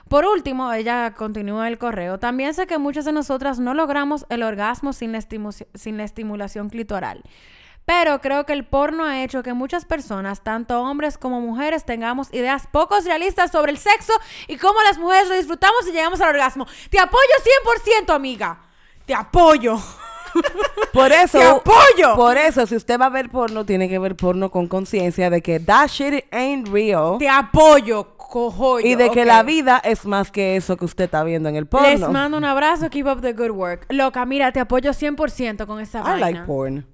[0.08, 2.18] Por último, ella continúa el correo.
[2.18, 6.68] También sé que muchas de nosotras no logramos el orgasmo sin la, sin la estimulación
[6.68, 7.22] clitoral.
[7.86, 12.28] Pero creo que el porno ha hecho que muchas personas, tanto hombres como mujeres, tengamos
[12.34, 14.12] ideas pocos realistas sobre el sexo
[14.48, 16.66] y cómo las mujeres lo disfrutamos y llegamos al orgasmo.
[16.90, 17.22] Te apoyo
[18.04, 18.58] 100%, amiga.
[19.06, 19.78] Te apoyo.
[20.92, 22.14] Por eso, ¡Te apoyo!
[22.16, 25.40] por eso, si usted va a ver porno, tiene que ver porno con conciencia de
[25.40, 27.16] que that shit ain't real.
[27.18, 28.86] Te apoyo, cojoyo.
[28.86, 31.66] Y de que la vida es más que eso que usted está viendo en el
[31.66, 31.88] porno.
[31.88, 32.90] Les mando un abrazo.
[32.90, 33.86] Keep up the good work.
[33.88, 36.18] Loca, mira, te apoyo 100% con esa I vaina.
[36.18, 36.86] like porn.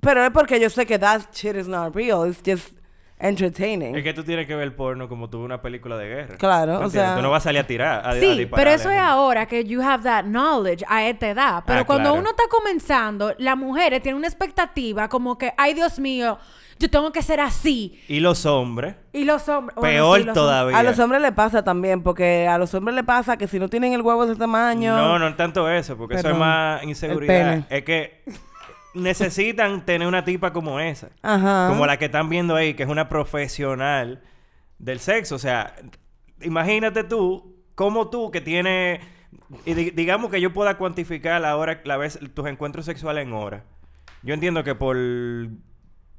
[0.00, 2.28] Pero es porque yo sé que that shit is not real.
[2.28, 2.76] It's just
[3.18, 3.96] entertaining.
[3.96, 6.36] Es que tú tienes que ver porno como tú ves una película de guerra.
[6.36, 8.70] Claro, ¿Me o sea- Tú no vas a salir a tirar, a, a Sí, pero
[8.70, 11.64] eso es ahora que you have that knowledge a esta edad.
[11.66, 12.20] Pero Ah, cuando claro.
[12.20, 16.38] uno está comenzando, las mujeres tienen una expectativa como que, ay Dios mío,
[16.78, 17.98] yo tengo que ser así.
[18.06, 19.74] Y los hombres, Y los hombres...
[19.76, 20.78] bueno, peor sí, los todavía.
[20.78, 23.70] A los hombres le pasa también, porque a los hombres le pasa que si no
[23.70, 24.94] tienen el huevo de ese tamaño.
[24.94, 27.64] No, no tanto eso, porque eso es más El inseguridad.
[27.70, 28.22] Es que
[28.96, 31.10] necesitan tener una tipa como esa.
[31.22, 31.68] Ajá.
[31.68, 34.22] Como la que están viendo ahí, que es una profesional
[34.78, 35.36] del sexo.
[35.36, 35.74] O sea,
[36.40, 39.00] imagínate tú, como tú que tienes...
[39.64, 43.32] y di- digamos que yo pueda cuantificar la hora, la vez, tus encuentros sexuales en
[43.32, 43.62] horas.
[44.22, 44.96] Yo entiendo que por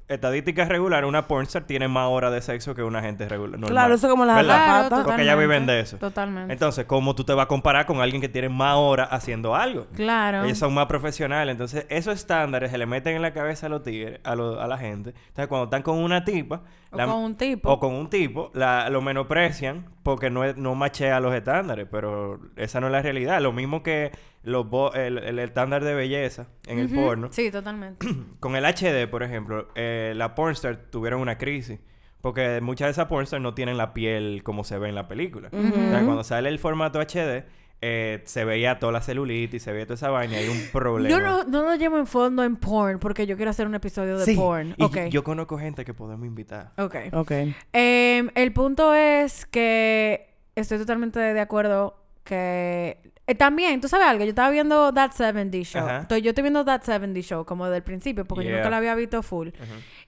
[0.07, 3.59] estadísticas regulares, una pornstar tiene más horas de sexo que una gente regular.
[3.59, 3.69] normal.
[3.71, 4.43] Claro, eso como las.
[4.43, 5.97] Claro, Porque ya viven de eso.
[5.97, 6.53] Totalmente.
[6.53, 9.87] Entonces, ¿cómo tú te vas a comparar con alguien que tiene más horas haciendo algo?
[9.95, 10.43] Claro.
[10.45, 11.51] Ellos son más profesionales.
[11.51, 14.67] Entonces, esos estándares se le meten en la cabeza a los tigres, a, lo- a
[14.67, 15.09] la gente.
[15.09, 16.61] Entonces, cuando están con una tipa...
[16.89, 17.69] O con un tipo.
[17.69, 21.85] O con un tipo, la, lo menosprecian porque no, no machea los estándares.
[21.91, 23.41] Pero esa no es la realidad.
[23.41, 24.11] Lo mismo que
[24.47, 27.27] los bo- el, el estándar de belleza en el porno.
[27.31, 28.07] Sí, totalmente.
[28.39, 31.79] Con el HD, por ejemplo, eh, la pornstar tuvieron una crisis.
[32.21, 35.49] Porque muchas de esas pornstars no tienen la piel como se ve en la película.
[35.53, 37.43] O sea, cuando sale el formato HD,
[37.79, 41.09] eh, se veía toda la celulitis, se veía toda esa vaina y hay un problema.
[41.15, 44.17] Yo no, no lo llevo en fondo en porn porque yo quiero hacer un episodio
[44.17, 44.73] de Sí, porn.
[44.77, 44.97] y ok.
[45.11, 46.71] yo conozco gente que podemos invitar.
[46.77, 46.95] Ok.
[47.13, 47.31] Ok.
[47.71, 52.97] Em, el punto es que estoy totalmente de acuerdo que...
[53.27, 55.83] eh, también, tú sabes algo, yo estaba viendo That 70 Show.
[55.83, 55.97] Ajá.
[55.97, 58.95] Entonces, yo estoy viendo That 70 Show como del principio porque yo nunca la había
[58.95, 59.49] visto full.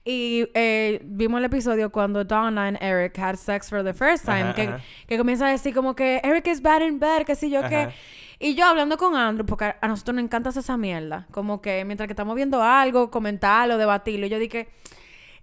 [0.04, 4.40] Y eh, vimos el episodio cuando Donna and Eric had sex for the first time.
[4.40, 4.80] Ajá, que, ajá.
[5.06, 7.76] que comienza a decir como que Eric is bad in bed, que si yo qué.
[7.76, 7.92] Ajá.
[8.38, 11.26] Y yo hablando con Andrew, porque a, a nosotros nos encanta hacer esa mierda.
[11.30, 14.24] Como que mientras que estamos viendo algo, comentarlo, debatirlo.
[14.24, 14.70] Y yo dije,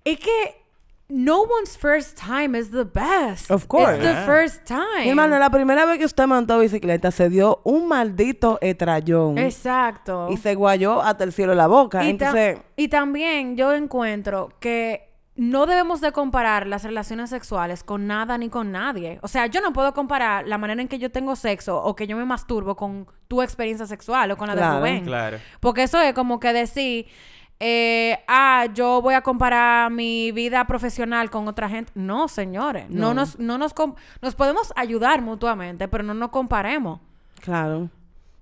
[0.04, 0.67] es que
[1.10, 3.50] no one's first time is the best.
[3.50, 3.96] Of course.
[3.98, 5.04] It's the first time.
[5.04, 9.38] Mi hermano, la primera vez que usted montó bicicleta se dio un maldito etrallón.
[9.38, 10.28] Exacto.
[10.32, 12.04] Y se guayó hasta el cielo la boca.
[12.04, 15.06] Y, ta- Entonces, y también yo encuentro que
[15.38, 19.20] no debemos de comparar las relaciones sexuales con nada ni con nadie.
[19.22, 22.08] O sea, yo no puedo comparar la manera en que yo tengo sexo o que
[22.08, 24.74] yo me masturbo con tu experiencia sexual o con la Claro.
[24.74, 25.06] de Rubén.
[25.06, 25.38] Claro.
[25.60, 27.06] Porque eso es como que decir,
[27.60, 31.92] eh, ah, yo voy a comparar mi vida profesional con otra gente.
[31.96, 32.90] No, señores.
[32.90, 33.14] No, No.
[33.16, 33.74] nos, no nos,
[34.22, 37.00] nos podemos ayudar mutuamente, pero no nos comparemos.
[37.42, 37.90] claro.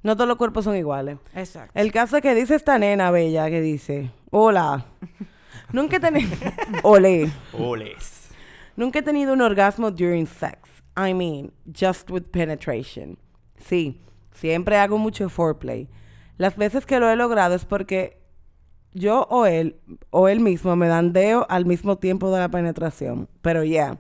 [0.04, 1.17] No todos los cuerpos son iguales.
[1.34, 1.71] Exacto.
[1.73, 4.86] El caso es que dice esta nena bella que dice, hola,
[5.71, 6.30] nunca he tenido,
[6.84, 8.30] ole, Oles.
[8.75, 10.60] nunca he tenido un orgasmo during sex.
[10.95, 13.17] I mean, just with penetration.
[13.58, 13.99] Sí,
[14.32, 15.89] siempre hago mucho foreplay.
[16.38, 18.21] Las veces que lo he logrado es porque
[18.95, 19.75] yo o él,
[20.10, 23.27] o él mismo me dan deo al mismo tiempo de la penetración.
[23.43, 23.99] Pero ya,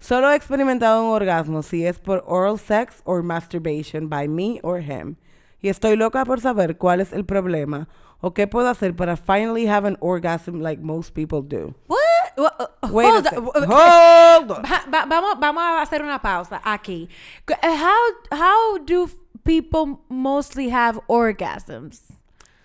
[0.00, 4.80] solo he experimentado un orgasmo si es por oral sex or masturbation by me or
[4.80, 5.14] him.
[5.62, 7.86] Y estoy loca por saber cuál es el problema
[8.22, 11.74] o qué puedo hacer para finally have an orgasm like most people do.
[11.86, 11.98] What?
[12.36, 13.44] Wha- uh, hold on.
[13.70, 14.62] Hold on.
[14.62, 17.08] Va- va- vamos, vamos a hacer una pausa aquí.
[17.50, 17.98] Uh, How,
[18.32, 19.08] how do
[19.44, 22.00] people mostly have orgasms?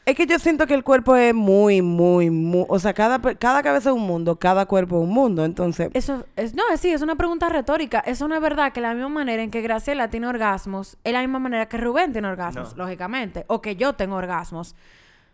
[0.06, 2.66] Es que yo siento que el cuerpo es muy, muy, muy...
[2.70, 5.44] O sea, cada, cada cabeza es un mundo, cada cuerpo es un mundo.
[5.44, 8.02] Entonces, Eso es, no, sí, es una pregunta retórica.
[8.02, 11.22] Eso no es verdad que la misma manera en que Graciela tiene orgasmos es la
[11.22, 12.84] misma manera que Rubén tiene orgasmos, No.
[12.84, 13.46] lógicamente.
[13.48, 14.76] O que yo tengo orgasmos.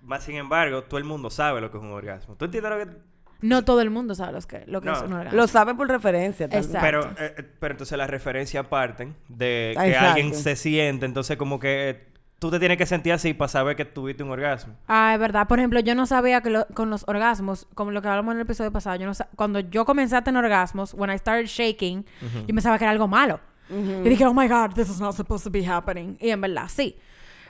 [0.03, 2.36] Más sin embargo, todo el mundo sabe lo que es un orgasmo.
[2.36, 3.12] ¿Tú entiendes lo que...?
[3.41, 4.93] No todo el mundo sabe los que, lo que No.
[4.95, 5.36] es un orgasmo.
[5.38, 6.47] lo sabe por referencia.
[6.47, 6.60] tal.
[6.63, 6.79] Exacto.
[6.86, 10.10] Pero, eh, eh, pero entonces las referencias parten de Ah, que exacto.
[10.12, 12.07] alguien se siente, entonces como que eh,
[12.41, 14.73] tú te tienes que sentir así para saber que tuviste un orgasmo.
[14.88, 15.47] Ah, es verdad.
[15.47, 18.39] Por ejemplo, yo no sabía que lo- con los orgasmos, como lo que hablamos en
[18.39, 22.04] el episodio pasado, yo no cuando yo comencé a tener orgasmos, when I started shaking,
[22.47, 23.39] yo pensaba que era algo malo.
[23.69, 26.17] Y dije, oh my God, this is not supposed to be happening.
[26.19, 26.97] Y en verdad, sí.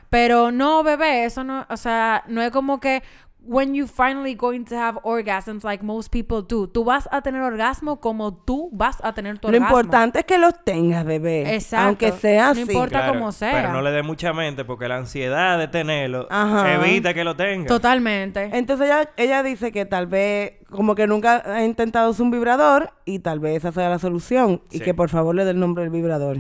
[0.10, 3.02] Pero no, bebé, eso no, o sea, no es como que
[3.44, 6.68] when you finally going to have orgasms like most people do.
[6.68, 9.68] Tú vas a tener orgasmo como tú vas a tener tu Lo orgasmo.
[9.80, 11.56] importante es que los tengas, bebé.
[11.56, 11.88] Exacto.
[11.88, 12.62] Aunque sea No así.
[12.62, 13.08] importa.
[13.08, 13.52] como sea.
[13.54, 16.74] Pero no le dé mucha mente porque la ansiedad de tenerlo Ajá.
[16.76, 17.66] evita que lo tenga.
[17.68, 18.50] Totalmente.
[18.54, 23.20] Entonces ella, ella dice que tal vez, como que nunca ha intentado un vibrador y
[23.20, 24.62] tal vez esa sea la solución.
[24.70, 26.38] Y que por favor le dé el nombre del vibrador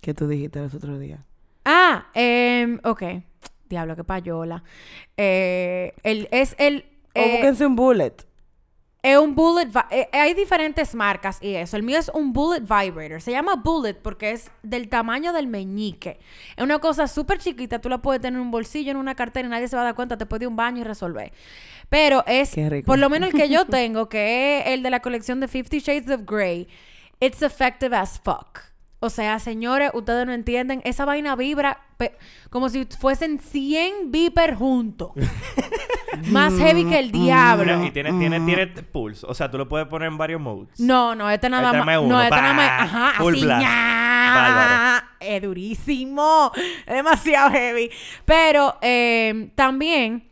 [0.00, 1.20] que tú dijiste los otros días.
[1.64, 3.02] Ah, eh, ok.
[3.72, 4.62] Diablo, qué payola.
[5.16, 6.84] Eh, el, es el...
[7.14, 8.14] O eh, búsquense un bullet.
[9.02, 9.66] Es un bullet.
[9.66, 11.76] vi- eh, hay diferentes marcas y eso.
[11.78, 13.20] El mío es un bullet vibrator.
[13.22, 16.18] Se llama bullet porque es del tamaño del meñique.
[16.56, 17.80] Es una cosa súper chiquita.
[17.80, 19.86] Tú la puedes tener en un bolsillo, en una cartera y nadie se va a
[19.86, 20.16] dar cuenta.
[20.18, 21.32] Te puede ir a un baño y resolver.
[21.88, 22.86] Pero es, Qué rico.
[22.86, 25.80] por lo menos el que yo tengo, que es el de la colección de Fifty
[25.80, 26.68] Shades of Grey,
[27.20, 28.58] it's effective as fuck.
[29.04, 30.80] O sea, señores, ustedes no entienden.
[30.84, 31.80] Esa vaina vibra
[32.50, 35.10] como si fuesen 100 beeper juntos.
[36.30, 37.64] Más heavy que el diablo.
[37.78, 39.26] Mira, y tiene, tiene, tiene pulso.
[39.28, 40.78] O sea, tú lo puedes poner en varios modes.
[40.78, 41.98] No, no, este nada Este más.
[41.98, 42.80] uno, No, este nada más.
[42.82, 43.44] Ajá, full así.
[43.44, 45.04] blast.
[45.20, 46.52] Es durísimo.
[46.86, 47.90] Es demasiado heavy.
[48.24, 50.28] Pero eh, también,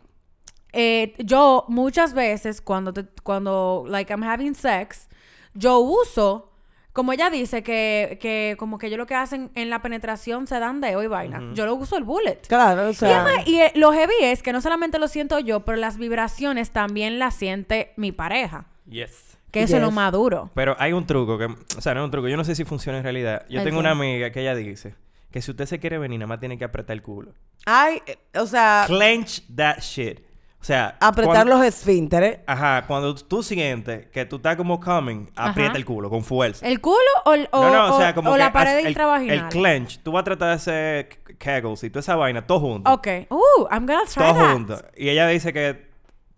[0.72, 5.08] eh, yo muchas veces cuando, te- cuando, like, I'm having sex,
[5.54, 6.49] yo uso.
[6.92, 10.58] Como ella dice que, que como que ellos lo que hacen en la penetración se
[10.58, 11.40] dan dedo y vaina.
[11.54, 12.40] Yo lo uso el bullet.
[12.48, 13.22] Claro, o Y, sea.
[13.24, 16.70] además- y, eh, lo heavy es que no solamente lo siento yo, pero las vibraciones
[16.70, 18.66] también las siente mi pareja.
[18.88, 19.36] Yes.
[19.52, 20.50] Que eso es lo más duro.
[20.54, 21.46] Pero hay un truco que...
[21.76, 22.28] O sea, no es un truco.
[22.28, 23.46] Yo no sé si funciona en realidad.
[23.48, 24.94] Yo ¿El tengo una amiga que ella dice
[25.32, 27.32] que si usted se quiere venir, nada más tiene que apretar el culo.
[27.66, 30.20] Ay, eh, o sea, Clench that shit.
[30.60, 30.96] O sea...
[31.00, 32.40] apretar cuando- los esfínteres.
[32.46, 35.78] Ajá, cuando tú sientes que tú estás como coming, aprieta Ajá.
[35.78, 36.66] el culo con fuerza.
[36.66, 38.72] ¿El culo o, el- o, no, no, o sea, o- como o que la pared
[38.72, 39.36] hace- el, intravaginal?
[39.38, 42.92] el clench, tú vas a tratar de hacer kegels y toda esa vaina, todo junto.
[42.92, 43.06] Ok.
[43.30, 43.38] Uh,
[43.70, 44.52] I'm gonna try Todo that.
[44.52, 44.76] junto.
[44.98, 45.88] Y ella dice que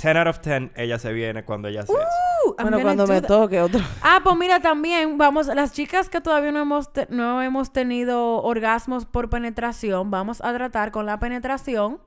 [0.01, 2.01] 10 out of 10 ella se viene cuando ella hace eso.
[2.47, 3.81] Uh, I'm Bueno, cuando do me toque otro.
[4.03, 8.41] Ah, pues mira, también, vamos, las chicas que todavía no hemos, te- no hemos tenido
[8.43, 12.01] orgasmos por penetración, vamos a tratar con la penetración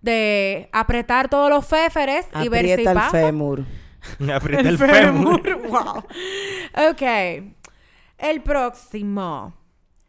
[0.00, 3.10] de apretar todos los féferes y ver si Aprieta el pasa.
[3.10, 3.64] fémur.
[4.34, 5.62] Aprieta el, fémur.
[5.68, 6.04] wow.
[6.90, 7.02] Ok.
[8.18, 9.54] El próximo.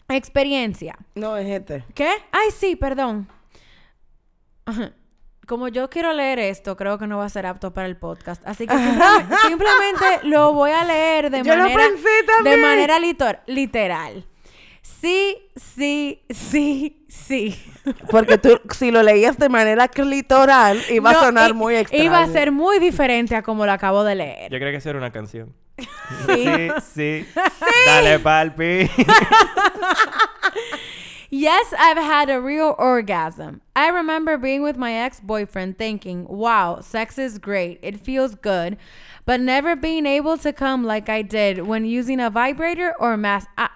[0.09, 0.97] Experiencia.
[1.15, 1.83] No, es este.
[1.93, 2.09] ¿Qué?
[2.31, 3.27] Ay, sí, perdón.
[5.45, 8.41] Como yo quiero leer esto, creo que no va a ser apto para el podcast.
[8.45, 11.83] Así que simplemente, simplemente lo voy a leer de Yo lo manera,
[12.43, 12.99] de manera
[13.47, 14.25] literal.
[15.01, 17.55] Sí, sí, sí, sí.
[18.09, 22.03] Porque tú, si lo leías de manera clitoral, iba No, a sonar i- muy extraño.
[22.03, 24.51] Iba a ser muy diferente a como lo acabo de leer.
[24.51, 25.53] Yo creo que eso era una canción.
[25.77, 25.87] Sí.
[26.25, 27.25] sí, sí.
[27.85, 28.89] Dale palpi.
[31.29, 33.59] Yes, I've had a real orgasm.
[33.75, 37.79] I remember being with my ex boyfriend thinking, wow, sex is great.
[37.83, 38.77] It feels good.
[39.25, 43.45] But never being able to come like I did when using a vibrator or, mas-
[43.57, 43.71] ah,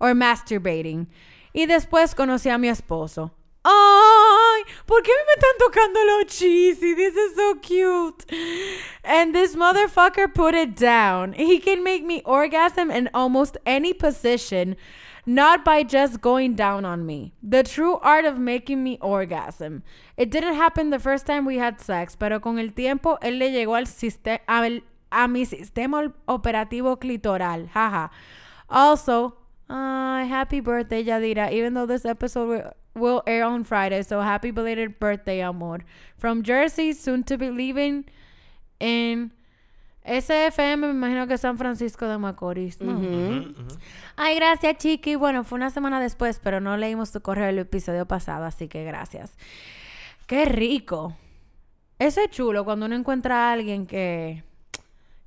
[0.00, 1.06] or masturbating.
[1.52, 3.32] Y después conocí a mi esposo.
[3.62, 4.62] ¡Ay!
[4.86, 6.94] ¿Por qué me están tocando lo cheesy?
[6.94, 8.24] This is so cute.
[9.04, 11.34] And this motherfucker put it down.
[11.34, 14.76] He can make me orgasm in almost any position,
[15.26, 17.34] not by just going down on me.
[17.42, 19.82] The true art of making me orgasm.
[20.16, 23.50] It didn't happen the first time we had sex, pero con el tiempo él le
[23.50, 27.68] llegó al siste- a, mi sistema operativo clitoral.
[27.74, 28.10] Jaja.
[28.70, 29.36] Also,
[29.70, 31.52] uh, happy birthday, Yadira.
[31.52, 35.84] Even though this episode will, air on Friday, so happy belated birthday, amor.
[36.18, 38.04] From Jersey, soon to be leaving
[38.80, 39.32] in
[40.04, 43.00] SFM, me imagino que San Francisco de Macorís, ¿no?
[44.16, 45.14] Ay, gracias, Chiqui.
[45.14, 48.84] Bueno, fue una semana después, pero no leímos tu correo el episodio pasado, así que
[48.84, 49.36] gracias.
[50.26, 51.16] Qué rico.
[51.98, 54.42] Eso es chulo cuando uno encuentra a alguien que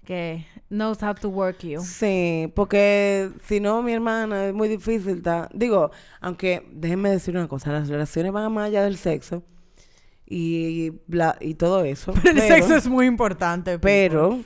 [0.04, 1.82] que knows how to work you.
[1.82, 5.22] Sí, porque si no, mi hermana, es muy difícil.
[5.22, 9.44] ta- Digo, aunque déjenme decir una cosa, las relaciones van más allá del sexo
[10.26, 12.14] y, bla- y todo eso.
[12.24, 13.80] pero, es muy importante.
[13.80, 14.40] Pero,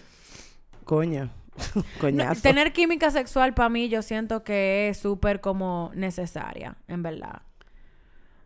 [0.84, 1.30] coño,
[1.76, 2.42] No, coñazo.
[2.42, 7.42] tener química sexual para mí yo siento que es súper como necesaria, en verdad.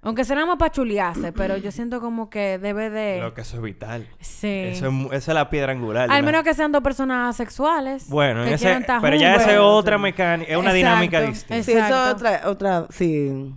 [0.04, 3.20] Aunque sea nada más para chulearse, pero yo siento como que debe de...
[3.22, 4.08] Lo que eso es vital.
[4.20, 4.48] Sí.
[4.48, 6.10] Eso es, esa es la piedra angular.
[6.12, 8.08] Al menos que sean dos personas sexuales.
[8.10, 11.22] Bueno, que en ese, estar pero ya esa es otra mecánica, es una Exacto, dinámica
[11.22, 11.64] distinta.
[11.64, 13.54] Sí, eso es otra, otra, sí.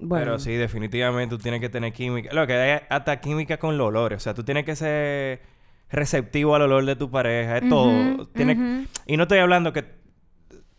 [0.00, 2.32] Bueno, Pero sí, definitivamente tú tienes que tener química.
[2.32, 4.18] Lo que hay hasta química con los olores.
[4.18, 5.42] O sea, tú tienes que ser
[5.90, 7.58] receptivo al olor de tu pareja.
[7.58, 8.26] Es todo.
[8.28, 8.86] Tienes-.
[9.06, 9.86] Y no estoy hablando que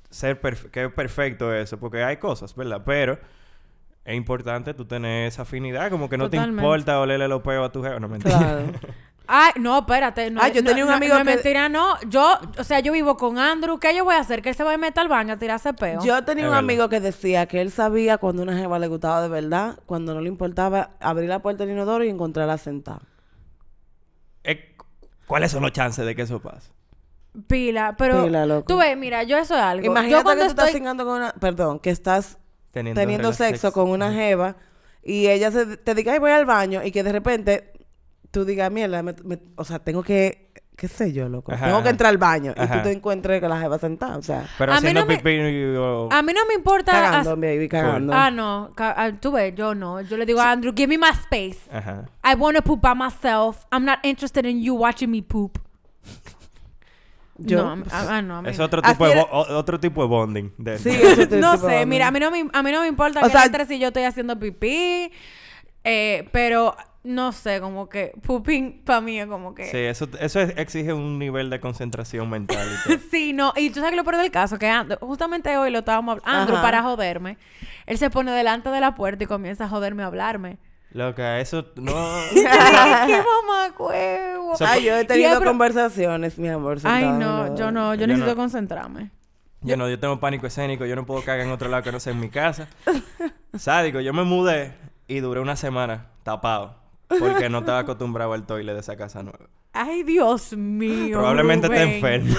[0.09, 2.81] ser perf- que es perfecto eso, porque hay cosas, ¿verdad?
[2.85, 3.19] Pero
[4.05, 7.71] es importante tú tener esa afinidad, como que no te importa olerle los peos a
[7.71, 7.99] tu jefe.
[7.99, 8.37] No, mentira.
[8.37, 8.63] Claro.
[9.31, 10.31] Ay, no, espérate.
[10.31, 12.01] No, Ah, yo no, tenía un no, amigo no, es que- mentira, no.
[12.07, 13.77] Yo, o sea, yo vivo con Andrew.
[13.77, 14.41] ¿Qué yo voy a hacer?
[14.41, 16.03] Que él se va a meter al baño a tirarse peo.
[16.03, 16.57] Yo tenía Es un verdad.
[16.57, 20.21] amigo que decía que él sabía cuando una jeva le gustaba de verdad, cuando no
[20.21, 23.01] le importaba abrir la puerta del inodoro y encontrarla sentada.
[24.43, 24.75] Eh,
[25.27, 26.71] ¿Cuáles son los chances de que eso pase?
[27.47, 28.65] Pila, pero Pila, loco.
[28.67, 29.85] tú ves, mira, yo eso es algo.
[29.85, 30.79] Imagínate yo cuando que tú estás estoy...
[30.79, 31.33] cingando con una...
[31.33, 32.39] Perdón, que estás
[32.71, 34.55] Teniendo, sexo con una jeva
[35.03, 37.71] y ella se, te diga, ay, voy al baño y que de repente
[38.31, 41.81] tú digas, mierda, me- me- o sea, tengo que, qué sé yo, loco, Ajá, tengo
[41.83, 44.71] que entrar al baño y tú te encuentres con la jeva sentada, o sea, Pero
[44.71, 46.91] A mí haciendo no me- pipí y- o- A mí no me importa...
[46.91, 48.13] cagando, as- baby, cagando.
[48.13, 48.71] Ah, no.
[48.75, 50.01] ca- ah, tú ves, yo no.
[50.01, 51.59] Yo le digo a Andrew, give me my space.
[51.71, 52.05] Ajá.
[52.23, 53.65] I want to poop by myself.
[53.73, 55.57] I'm not interested in you watching me poop.
[57.41, 58.37] Yo- No, ah, ah, no.
[58.37, 60.51] a mí Es otro tipo, de otro tipo de bonding.
[60.57, 60.89] De Sí,
[61.39, 63.45] no sé, mira, a mí no me, a mí no me importa O que sea-
[63.45, 65.11] entre si yo estoy haciendo pipí,
[65.83, 69.65] eh, pero no sé, como que pooping para mí es como que...
[69.71, 72.99] Sí, eso, eso es- exige un nivel de concentración mental y todo.
[73.11, 75.79] Sí, no, y tú sabes que lo peor del caso, que And- justamente hoy lo
[75.79, 76.65] estábamos hablando, Andrew, Ajá.
[76.65, 77.37] para joderme,
[77.85, 80.57] él se pone delante de la puerta y comienza a joderme a hablarme.
[80.91, 81.93] Loca, eso no...
[82.33, 84.51] ¡Qué mamá huevo!
[84.53, 86.79] O sea, Ay, yo he tenido conversaciones, mi amor.
[86.83, 88.35] Ay, no, yo no, yo Yo necesito no.
[88.35, 89.11] concentrarme.
[89.61, 91.99] Yo no, yo tengo pánico escénico, yo no puedo cagar en otro lado que no
[91.99, 92.67] sea en mi casa.
[93.55, 94.73] Sádico, yo me mudé
[95.07, 96.75] y duré una semana tapado
[97.07, 99.47] porque no estaba acostumbrado al toile de esa casa nueva.
[99.73, 101.17] Ay, Dios mío.
[101.17, 101.95] Probablemente esté Rubén.
[102.27, 102.35] enfermo.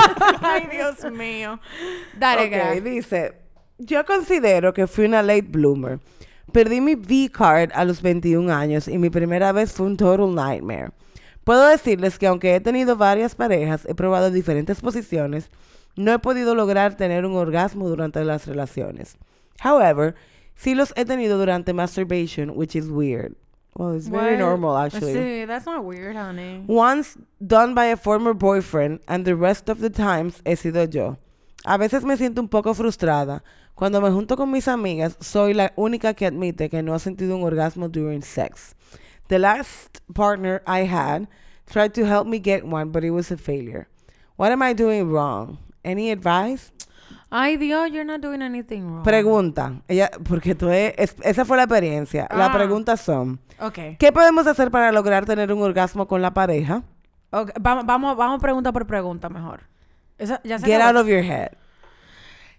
[0.42, 1.58] Ay, Dios mío.
[2.16, 2.70] Dale, Ok, Gra.
[2.80, 3.34] dice,
[3.78, 5.98] yo considero que fui una late bloomer.
[6.52, 10.92] Perdí mi V-card a los 21 años y mi primera vez fue un total nightmare.
[11.44, 15.50] Puedo decirles que aunque he tenido varias parejas, he probado diferentes posiciones,
[15.96, 19.16] no he podido lograr tener un orgasmo durante las relaciones.
[19.62, 20.14] However,
[20.54, 23.34] sí los he tenido durante masturbation, which is weird.
[23.74, 24.40] Well, it's very What?
[24.40, 25.14] normal actually.
[25.14, 26.64] Sí, that's not weird, honey.
[26.66, 31.18] Once done by a former boyfriend and the rest of the times he sido yo.
[31.64, 33.42] A veces me siento un poco frustrada.
[33.80, 37.34] Cuando me junto con mis amigas, soy la única que admite que no ha sentido
[37.34, 38.74] un orgasmo during sex.
[39.28, 41.28] The last partner I had
[41.64, 43.88] tried to help me get one, but it was a failure.
[44.36, 45.56] What am I doing wrong?
[45.82, 46.72] Any advice?
[47.30, 49.02] Ay, Dios, you're not doing anything wrong.
[49.02, 49.80] Pregunta.
[49.88, 52.26] Ella, porque tú es, es- esa fue la experiencia.
[52.28, 52.36] Ah.
[52.36, 53.96] Las preguntas son: Ok.
[53.98, 56.82] ¿Qué podemos hacer para lograr tener un orgasmo con la pareja?
[57.30, 59.60] Ok, Vamos, vamos, vamos pregunta por pregunta mejor.
[60.18, 60.98] Esa- ya se Get acabó.
[60.98, 61.52] out of your head.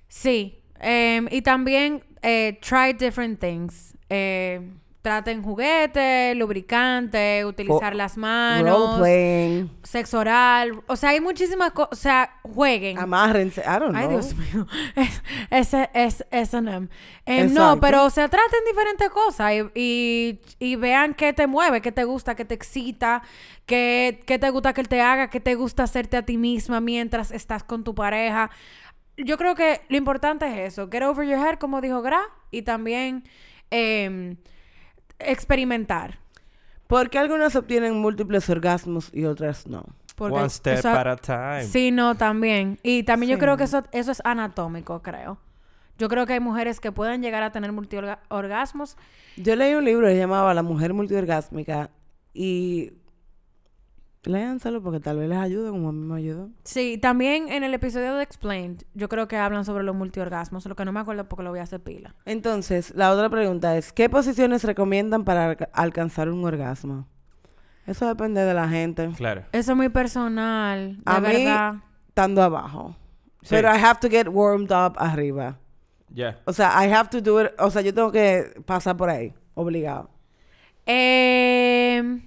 [0.07, 0.57] Sí.
[0.81, 3.95] Em, y también eh, try different things.
[4.09, 4.61] Eh,
[5.01, 8.99] traten juguetes, lubricantes, utilizar las manos,
[9.81, 10.83] sexo oral.
[10.85, 11.89] O sea, hay muchísimas cosas.
[11.91, 12.99] O sea, jueguen.
[12.99, 13.61] Amárrense.
[13.61, 13.95] I don't know.
[13.95, 14.67] Ay, Dios mío.
[14.95, 16.87] Es- Ese es S&M.
[17.25, 17.79] Em, no, Exacto.
[17.81, 22.03] pero o sea, traten diferentes cosas y, y, y vean qué te mueve, qué te
[22.03, 23.23] gusta, qué te excita,
[23.65, 26.79] qué, qué te gusta que él te haga, qué te gusta hacerte a ti misma
[26.79, 28.51] mientras estás con tu pareja.
[29.17, 32.61] Yo creo que lo importante es eso, get over your head, como dijo Gra, y
[32.63, 33.23] también
[33.69, 34.37] em,
[35.19, 36.19] experimentar.
[36.87, 39.85] ¿Por qué algunas obtienen múltiples orgasmos y otras no?
[40.15, 41.63] Porque One step eso- at a time.
[41.63, 42.79] Sí, no, también.
[42.83, 45.37] Y también yo creo que eso, eso es anatómico, creo.
[45.97, 48.97] Yo creo que hay mujeres que pueden llegar a tener multiorgasmos.
[49.37, 51.91] Yo leí un libro que se llamaba La mujer multiorgásmica
[52.33, 52.91] y
[54.23, 56.49] léanselo porque tal vez les ayude como a mí me ayudó.
[56.63, 60.75] Sí, también en el episodio de Explained, yo creo que hablan sobre los multiorgasmos, lo
[60.75, 62.15] que no me acuerdo porque lo voy a hacer pila.
[62.25, 67.07] Entonces, la otra pregunta es, ¿qué posiciones recomiendan para alca- alcanzar un orgasmo?
[67.87, 69.09] Eso depende de la gente.
[69.17, 69.41] Claro.
[69.51, 71.73] Eso es muy personal, de A mí- verdad.
[72.09, 72.95] Estando abajo.
[73.41, 73.47] Sí.
[73.49, 75.57] Pero I have to get warmed up arriba.
[76.13, 76.39] Ya.
[76.45, 77.51] O sea, I have to do it.
[77.57, 79.33] O sea, yo tengo que pasar por ahí.
[79.55, 80.09] Obligado.
[80.85, 82.19] Eh,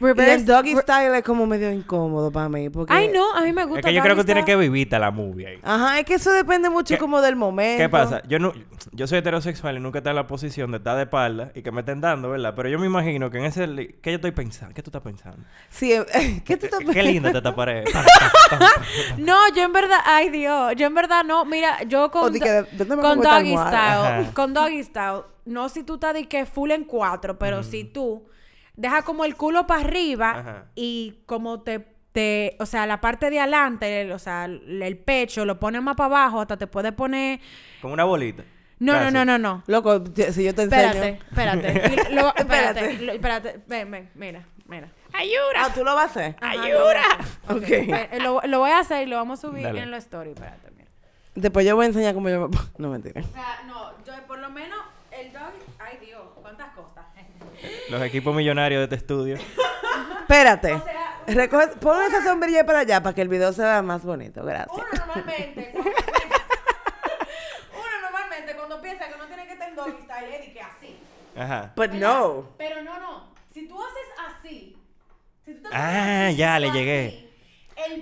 [0.00, 2.68] Y reverse- el doggy re- style es como medio incómodo para mí.
[2.70, 2.92] Porque...
[2.92, 3.80] Ay, no, a mí me gusta.
[3.80, 4.68] Es que yo creo que tiene que style.
[4.70, 5.58] vivir la movie ahí.
[5.62, 7.82] Ajá, es que eso depende mucho ¿Qué- como del momento.
[7.82, 8.22] ¿Qué pasa?
[8.28, 8.52] Yo no,
[8.92, 11.72] yo soy heterosexual y nunca estado en la posición de estar de espalda y que
[11.72, 12.54] me estén dando, ¿verdad?
[12.56, 13.66] Pero yo me imagino que en ese...
[13.66, 14.74] li- ¿Qué yo estoy pensando?
[14.74, 15.38] ¿Qué tú estás pensando?
[15.68, 17.84] Sí, eh, ¿qué tú estás Qué linda te taparé.
[19.18, 22.96] No, yo en verdad, ay Dios, yo en verdad no, mira, yo con, que, ¿dónde
[22.96, 24.22] me con doggy style, Ajá.
[24.34, 28.24] con doggy style, no si tú estás de que full en cuatro, pero si tú
[28.78, 30.64] dejas como el culo para arriba Ajá.
[30.74, 34.96] y como te, te, o sea, la parte de adelante, el- o sea, el, el
[34.96, 37.40] pecho, lo pones más para abajo, hasta te puedes poner...
[37.82, 38.42] Como una bolita.
[38.80, 39.14] No, no, Casi.
[39.14, 39.62] no, no, no.
[39.66, 40.82] Loco, si yo te enseño.
[41.02, 42.10] Espérate, espérate.
[42.14, 43.04] Lo- espérate, Espérate.
[43.04, 43.60] lo- espérate.
[43.66, 44.88] Ven, ven, mira, mira.
[45.56, 46.36] Ah, tú lo vas a hacer.
[46.40, 47.02] ¡Ayuda!
[47.48, 48.20] Ok.
[48.22, 49.80] Lo, lo voy a hacer y lo vamos a subir Dale.
[49.82, 50.30] en la story.
[50.30, 50.88] Espérate, mira.
[51.34, 52.56] Después yo voy a enseñar cómo yo me.
[52.78, 53.20] No, mentira.
[53.20, 54.78] O sea, no, yo por lo menos
[55.10, 55.50] el dog.
[55.80, 57.04] Ay, Dios, cuántas cosas.
[57.90, 59.36] Los equipos millonarios de este estudio.
[60.20, 60.72] Espérate.
[61.28, 64.02] O sea, Recoge, pon esa sombrilla para allá para que el video se vea más
[64.02, 64.42] bonito.
[64.44, 64.70] Gracias.
[64.74, 65.72] Uno normalmente.
[65.74, 65.90] cuando-
[67.74, 70.98] uno normalmente cuando piensa que no tiene que tener doggy style, de que así.
[71.36, 71.72] Ajá.
[71.76, 72.48] But no.
[72.56, 73.34] Pero no, no.
[73.52, 74.76] Si tú haces así.
[75.44, 77.06] Si tú te Ah, así, ya, le así, llegué.
[77.08, 77.27] el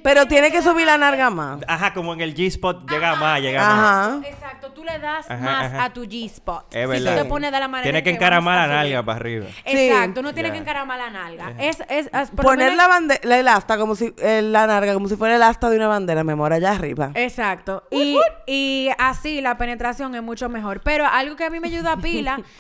[0.03, 1.61] Pero tiene que subir la narga más.
[1.67, 4.09] Ajá, como en el G-Spot llega Ajá, más, llega más.
[4.09, 4.21] Ajá.
[4.29, 5.85] Exacto, tú le das Ajá, más ajá.
[5.85, 6.75] a tu G-spot.
[6.75, 7.17] Es Si verdad.
[7.17, 8.77] tú te pones de la manera Tiene en que vamos encaramar la subir.
[8.77, 9.47] nalga para arriba.
[9.65, 10.53] Exacto, uno tiene Ya.
[10.55, 11.53] que encaramar la nalga.
[11.59, 14.43] Es, es, es- por lo Poner menos- la, bande- la el asta como si eh,
[14.43, 17.11] la narga como si fuera el asta de una bandera, mi amor, allá arriba.
[17.15, 17.85] Exacto.
[17.91, 20.81] Y, y así la penetración es mucho mejor.
[20.83, 22.39] Pero algo que a mí me ayuda a pila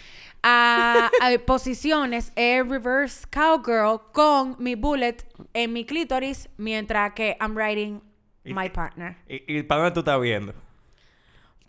[0.48, 5.16] a, a posiciones es reverse cowgirl con mi bullet
[5.54, 8.00] en mi clítoris mientras que I'm riding
[8.44, 9.16] my partner.
[9.28, 10.54] ¿Y, y para dónde tú estás viendo?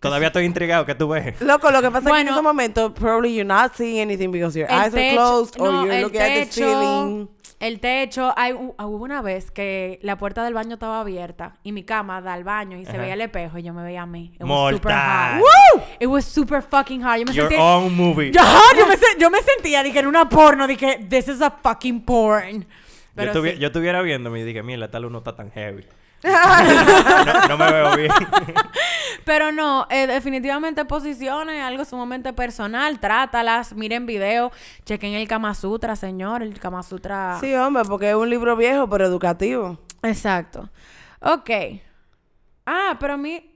[0.00, 0.86] Todavía estoy intrigado.
[0.86, 1.40] ¿Qué tú ves?
[1.40, 4.56] Loco, lo que pasa es que en ese momento probably you're not seeing anything because
[4.58, 7.28] your eyes are techo- closed or no, you're el looking at the techo- ceiling.
[7.60, 11.72] El techo, hay, hu- hubo una vez que la puerta del baño estaba abierta y
[11.72, 14.06] mi cama da al baño y se veía el espejo y yo me veía a
[14.06, 14.32] mí.
[14.38, 15.40] It was super Mortal.
[15.42, 15.82] hot.
[15.98, 17.18] It was super fucking hard.
[17.18, 17.64] Yo me Your sentía...
[17.64, 18.30] own movie.
[18.30, 18.44] Ya,
[18.78, 22.64] yo, me, yo me sentía, dije, en una porno, dije, this is a fucking porn.
[23.16, 23.58] Yo, sí.
[23.58, 25.84] yo estuviera viéndome y dije, mira, tal uno está tan heavy.
[26.24, 28.10] no, no me veo bien.
[29.24, 34.50] Pero no, eh, definitivamente posiciones, algo sumamente personal, trátalas, miren video,
[34.84, 37.38] chequen el Kama Sutra, señor, el Kama Sutra.
[37.40, 39.78] Sí, hombre, porque es un libro viejo pero educativo.
[40.02, 40.68] Exacto.
[41.20, 41.50] Ok.
[42.66, 43.54] Ah, pero a mí...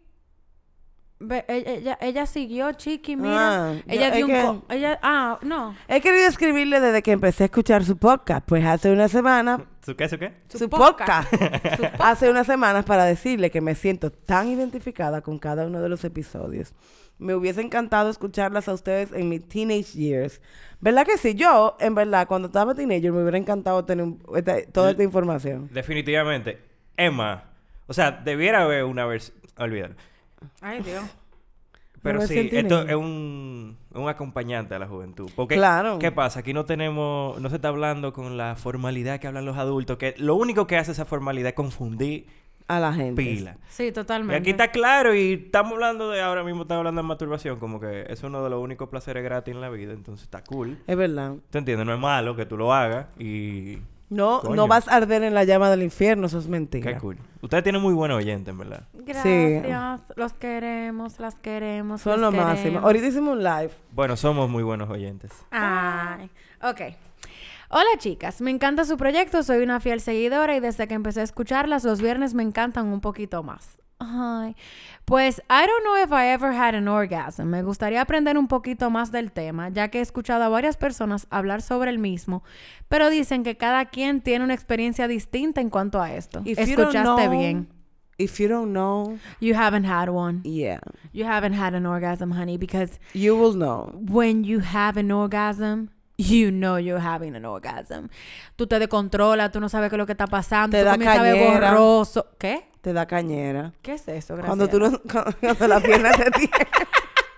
[1.20, 3.70] ve- e- Ella, ella siguió, Chiqui, mira.
[3.70, 4.60] Ah, ella yo- dio es un...
[4.62, 5.74] que- ella, ah, no.
[5.88, 9.96] He querido escribirle desde que empecé a escuchar su podcast, pues hace una semana ¿Su
[9.96, 10.32] qué, su qué?
[10.48, 11.28] Su su, podcast.
[11.30, 12.00] podcast.
[12.00, 16.04] Hace unas semanas para decirle que me siento tan identificada con cada uno de los
[16.04, 16.72] episodios.
[17.18, 20.40] Me hubiese encantado escucharlas a ustedes en mis teenage years.
[20.80, 21.34] ¿Verdad que sí?
[21.34, 24.06] Yo, en verdad, cuando estaba teenager, me hubiera encantado tener
[24.36, 25.68] esta- toda esta información.
[25.72, 26.58] Definitivamente.
[26.96, 27.44] Emma.
[27.86, 29.36] O sea, debiera haber una versión...
[29.58, 29.94] Olvídalo.
[30.60, 31.04] Ay, Dios.
[32.03, 35.30] Pero sí, esto es un, un acompañante a la juventud.
[35.36, 35.98] Porque, Claro.
[35.98, 36.40] ¿qué pasa?
[36.40, 37.40] Aquí no tenemos...
[37.40, 39.96] No se está hablando con la formalidad que hablan los adultos.
[39.98, 42.26] Que lo único que hace esa formalidad es confundir
[42.66, 43.22] A la gente.
[43.22, 43.57] pila.
[43.68, 44.34] Sí, Y totalmente.
[44.36, 46.20] aquí está claro y estamos hablando de...
[46.20, 47.59] Ahora mismo estamos hablando de masturbación.
[47.61, 49.92] Como que es uno de los únicos placeres gratis en la vida.
[49.92, 50.78] Entonces está cool.
[50.88, 51.34] Es verdad.
[51.50, 51.86] ¿Te entiendes?
[51.86, 53.78] No es malo que tú lo hagas y...
[54.12, 54.54] No, Coño.
[54.56, 56.98] no vas a arder en la llama del infierno, eso es Qué mentira.
[56.98, 57.16] cool.
[57.40, 58.82] Ustedes tienen muy buenos oyentes, en verdad.
[58.92, 60.00] Gracias.
[60.16, 62.02] Los queremos, las queremos.
[62.02, 62.62] Son los lo máximo.
[62.62, 62.84] queremos.
[62.84, 63.70] Ahorita hicimos un live.
[63.92, 65.30] Bueno, somos muy buenos oyentes.
[65.50, 66.30] Ay.
[66.62, 66.80] Ok.
[67.70, 71.24] Hola chicas, me encanta su proyecto, soy una fiel seguidora y desde que empecé a
[71.24, 73.78] escucharlas los viernes me encantan un poquito más.
[74.05, 74.57] Ay.
[75.05, 77.44] Pues I don't know if I ever had an orgasm.
[77.50, 81.26] Me gustaría aprender un poquito más del tema, ya que he escuchado a varias personas
[81.30, 82.42] hablar sobre el mismo,
[82.88, 86.42] pero dicen que cada quien tiene una experiencia distinta en cuanto a esto.
[86.44, 87.68] If Escuchaste know- bien.
[88.18, 90.42] If you don't know, You haven't had one.
[90.44, 90.78] yeah,
[91.12, 93.90] You haven't had an orgasm, honey, because you will know.
[93.94, 95.88] when you have an orgasm,
[96.18, 98.11] you know you're having an orgasm.
[98.57, 100.92] Tú te descontrolas, tú no sabes qué es lo que está pasando, Te tú da
[100.92, 102.26] comienzas a ver borroso.
[102.38, 102.68] ¿Qué?
[102.82, 103.72] Te da cañera.
[103.80, 104.34] ¿Qué es eso?
[104.36, 104.46] Gracias.
[104.46, 105.00] Cuando tú no,
[105.40, 106.52] cuando la pierna te tiene.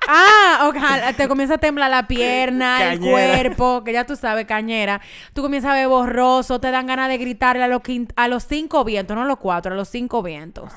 [0.06, 5.00] Ah, ojalá, te comienza a temblar la pierna, el cuerpo, que ya tú sabes, cañera.
[5.32, 7.80] Tú comienzas a ver borroso, te dan ganas de gritarle a los,
[8.16, 10.70] a los cinco vientos, no a los cuatro, a los cinco vientos.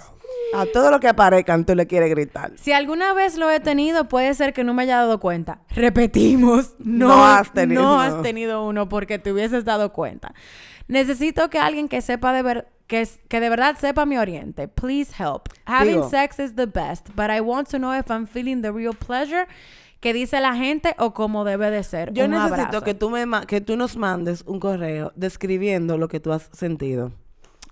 [0.55, 2.53] A todo lo que aparezcan tú le quieres gritar.
[2.55, 5.59] Si alguna vez lo he tenido, puede ser que no me haya dado cuenta.
[5.71, 8.01] Repetimos, no, No has tenido no uno.
[8.01, 10.33] has tenido uno porque te hubieses dado cuenta.
[10.87, 14.67] Necesito que alguien que sepa de ver que, es- que de verdad sepa mi oriente.
[14.67, 15.49] Please help.
[15.65, 16.09] Having Digo.
[16.09, 19.47] sex is the best, but I want to know if I'm feeling the real pleasure
[19.99, 22.13] que dice la gente o como debe de ser.
[22.13, 22.81] Yo Un necesito abrazo.
[22.83, 27.11] que tú, me, que tú nos mandes un correo describiendo lo que tú has sentido.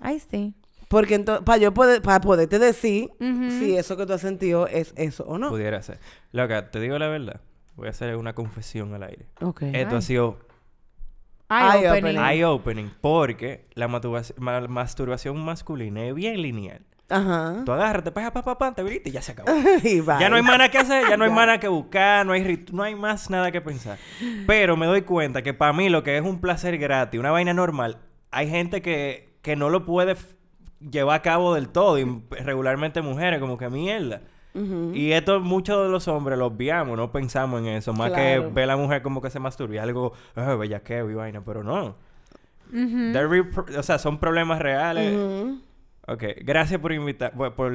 [0.02, 0.54] Ay, sí.
[0.90, 3.10] Porque entonces, para yo poder, para poderte decir
[3.60, 5.50] si eso que tú has sentido es eso o no.
[5.50, 6.00] Pudiera ser.
[6.32, 7.42] Loca, te digo la verdad.
[7.76, 9.26] Voy a hacer una confesión al aire.
[9.42, 9.64] Ok.
[9.74, 10.40] Esto ha sido
[11.50, 12.18] Eye-opening.
[12.18, 12.20] opening.
[12.20, 16.82] eye-opening porque la masturbación, ma- masturbación masculina es bien lineal.
[17.08, 17.62] Ajá.
[17.64, 19.52] Tú agarras, te pegas, pa, pa, pa, te viniste y ya se acabó.
[19.84, 20.04] y.
[20.04, 22.82] Ya no hay mana que hacer, ya no hay mana que buscar, no hay, no
[22.82, 24.00] hay más nada que pensar.
[24.48, 27.54] Pero me doy cuenta que para mí lo que es un placer gratis, una vaina
[27.54, 28.00] normal,
[28.32, 30.16] hay gente que, que no lo puede
[30.80, 32.00] llevar a cabo del todo.
[32.00, 34.22] Y regularmente mujeres, como que mierda.
[34.94, 37.92] Y esto muchos de los hombres lo obviamos, no pensamos en eso.
[37.94, 38.52] Más que Claro.
[38.54, 41.64] ve a la mujer como que se masturba y algo, ah, bellaqueo y vaina, pero
[41.64, 41.96] no.
[43.78, 45.14] O sea, son problemas reales.
[45.14, 45.60] Ujú.
[46.08, 47.74] Ok, gracias por invitar, por, por-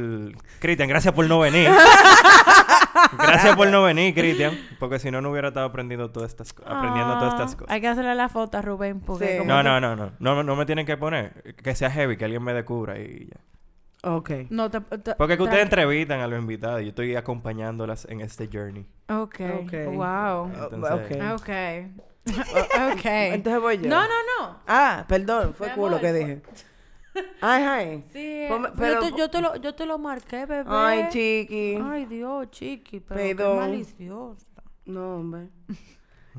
[0.61, 1.69] Cristian, gracias por no venir.
[3.19, 6.63] gracias por no venir, Cristian, porque si no no hubiera estado aprendiendo todas estas, co-
[6.67, 7.75] aprendiendo todas estas Ah, cosas.
[7.75, 9.45] Hay que hacerle la foto a Rubén porque Sí.
[9.45, 12.25] No, que- no, no, no, no, no me tienen que poner, que sea heavy, que
[12.25, 13.41] alguien me descubra y ya.
[14.03, 14.31] Ok.
[14.51, 18.49] No te, te- Porque que ustedes entrevistan a los invitados, yo estoy acompañándolas en este
[18.53, 18.87] journey.
[19.09, 19.41] Ok.
[19.63, 19.73] Ok.
[19.95, 20.47] Wow.
[20.73, 21.41] Entonces- ok.
[21.41, 21.51] Ok.
[22.93, 23.05] ok.
[23.05, 23.89] Entonces voy yo.
[23.89, 24.09] No, no,
[24.41, 24.61] no.
[24.67, 26.43] Ah, perdón, fue Mi culo amor, que dije.
[27.41, 28.05] Ay, ay.
[28.13, 28.47] Sí,
[28.79, 30.65] pero- yo, te, yo, te lo, yo te lo marqué, bebé.
[30.69, 31.79] Ay, chiqui.
[31.83, 33.59] Ay, Dios, chiqui, pero qué Perdón.
[33.59, 34.47] maliciosa.
[34.87, 35.49] No, hombre.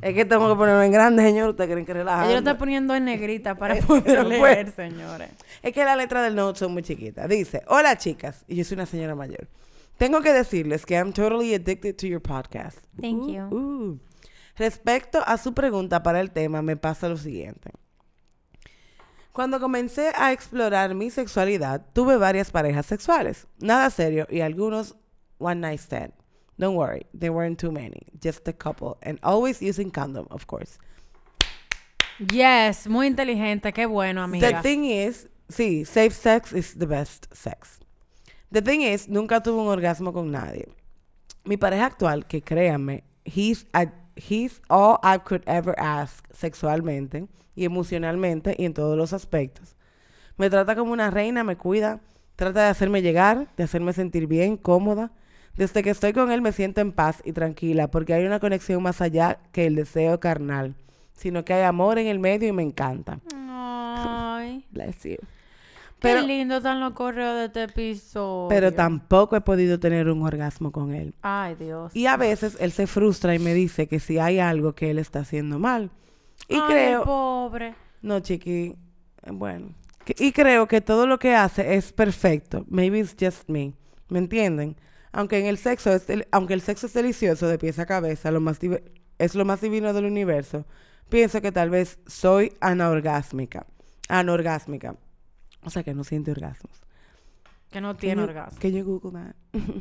[0.02, 1.50] Es que tengo que ponerlo en grande, señor.
[1.50, 2.26] ¿Ustedes creen que relajando?
[2.32, 5.30] Ella lo está poniendo en negrita para poder Pues- leer, señores.
[5.62, 7.30] Es que la letra del note son muy chiquitas.
[7.30, 9.48] Dice, hola chicas, y yo soy una señora mayor.
[9.98, 12.80] Tengo que decirles que I'm totally addicted to your podcast.
[13.00, 13.42] Thank Uh, you.
[13.56, 14.00] uh.
[14.58, 17.70] Respecto a su pregunta para el tema, me pasa lo siguiente.
[19.32, 23.48] Cuando comencé a explorar mi sexualidad, tuve varias parejas sexuales.
[23.60, 24.96] Nada serio y algunos
[25.38, 26.12] one night stand.
[26.58, 30.78] Don't worry, there weren't too many, just a couple, and always using condom, of course.
[32.20, 34.48] Yes, muy inteligente, qué bueno, amiga.
[34.52, 37.80] The thing is, sí, safe sex is the best sex.
[38.52, 40.68] The thing is, nunca tuve un orgasmo con nadie.
[41.46, 47.66] Mi pareja actual, que créanme, he's, a- he's all I could ever ask sexualmente y
[47.66, 49.76] emocionalmente y en todos los aspectos.
[50.38, 52.02] Me trata como una reina, me cuida,
[52.36, 55.12] trata de hacerme llegar, de hacerme sentir bien, cómoda.
[55.58, 58.82] Desde que estoy con él me siento en paz y tranquila porque hay una conexión
[58.82, 60.76] más allá que el deseo carnal,
[61.14, 63.20] sino que hay amor en el medio y me encanta.
[63.34, 65.18] Ay, Bless you.
[66.00, 68.48] qué lindo están los correos de este episodio.
[68.50, 71.14] pero tampoco he podido tener un orgasmo con él.
[71.22, 71.96] Ay, Dios.
[71.96, 75.00] Y a veces él se frustra y me dice que si hay algo que él
[75.00, 75.92] está haciendo mal.
[76.48, 77.04] Y Ay, creo...
[77.04, 77.76] pobre.
[78.02, 78.76] No, chiqui.
[79.32, 79.68] Bueno.
[80.06, 82.66] Que- y creo que todo lo que hace es perfecto.
[82.68, 83.74] Maybe it's just me.
[84.10, 84.76] ¿Me entienden?
[85.14, 88.32] Aunque en el sexo es del- aunque el sexo es delicioso de pies a cabeza,
[88.32, 88.60] lo más
[89.18, 90.66] es lo más divino del universo.
[91.10, 93.66] Pienso que tal vez soy anorgásmica.
[94.08, 94.96] Anorgásmica.
[95.64, 96.82] O sea que no siente orgasmos.
[97.70, 98.60] Que no tiene orgasmo.
[98.60, 99.36] Can you Google that?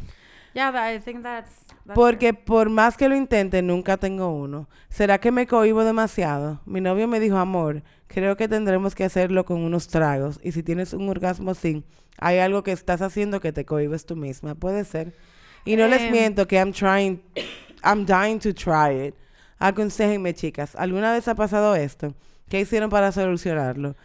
[0.52, 1.48] Yeah, that- I think that's...
[1.86, 4.68] that's Porque por más que lo intente, nunca tengo uno.
[4.88, 6.60] ¿Será que me cohibo demasiado?
[6.66, 10.40] Mi novio me dijo, amor, creo que tendremos que hacerlo con unos tragos.
[10.42, 11.84] Y si tienes un orgasmo así,
[12.20, 14.54] hay algo que estás haciendo que te cohibes tú misma.
[14.54, 15.14] Puede ser.
[15.64, 16.12] Y no les Em.
[16.12, 17.20] miento que I'm trying,
[17.84, 19.14] I'm dying to try it.
[19.58, 20.74] Aconséjenme, chicas.
[20.76, 22.14] ¿Alguna vez ha pasado esto?
[22.48, 23.96] ¿Qué hicieron para solucionarlo?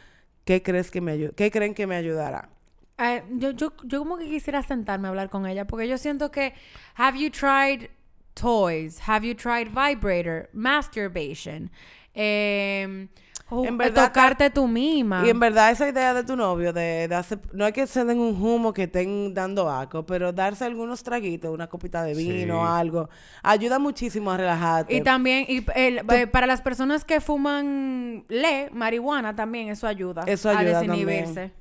[0.44, 2.50] ¿Qué crees que me ¿Qué creen que me ayudará?
[2.98, 6.32] Eh, yo, yo, yo como que quisiera sentarme a hablar con ella porque yo siento
[6.32, 6.54] que
[6.96, 7.90] have you tried
[8.36, 11.70] toys have you tried vibrator masturbation
[12.14, 13.08] eh,
[13.50, 17.08] ju- En verdad, tocarte tú misma Y en verdad esa idea de tu novio de
[17.08, 21.04] darse, no hay que se den un humo que estén dando asco, pero darse algunos
[21.04, 22.68] traguitos, una copita de vino, Sí.
[22.68, 23.10] algo,
[23.44, 24.96] ayuda muchísimo a relajarte.
[24.96, 30.24] y también y el- eh, para las personas que fuman le marihuana también eso ayuda
[30.26, 31.52] Eso a ayuda desinhibirse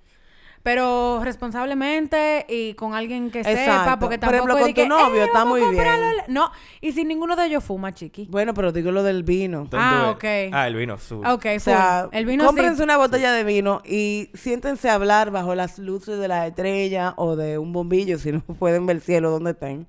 [0.65, 4.89] pero responsablemente y con alguien que sepa porque Por tampoco ejemplo, es con tu que,
[4.89, 5.75] novio "Eh, está muy bien".
[5.75, 6.25] comprarlo le-".
[6.33, 6.51] no
[6.81, 9.69] y si ninguno de ellos fuma chiqui Bueno, pero digo lo del vino.
[9.73, 10.25] Ah, ok.
[10.53, 11.25] Ah, el vino azul.
[11.27, 12.83] Ok, O sea, el vino cómprense sí.
[12.83, 17.37] una botella de vino y siéntense a hablar bajo las luces de la estrella o
[17.37, 19.87] de un bombillo si no pueden ver el cielo donde estén.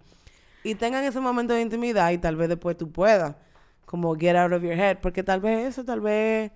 [0.63, 3.35] Y tengan ese momento de intimidad y tal vez después tú puedas
[3.85, 4.97] como get out of your head.
[5.01, 6.51] Porque tal vez eso, tal vez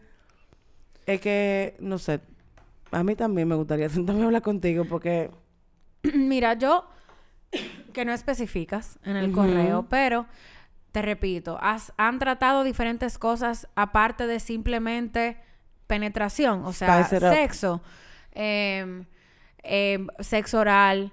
[1.05, 2.20] es que, no sé,
[2.91, 5.29] a mí también me gustaría sentarme a hablar contigo porque...
[6.13, 6.87] Mira, yo,
[7.93, 10.25] que no especificas en el correo, pero
[10.91, 15.37] te repito, has- han tratado diferentes cosas aparte de simplemente
[15.87, 17.81] penetración, o sea, sexo,
[18.31, 19.05] em,
[19.63, 21.11] em, sexo oral,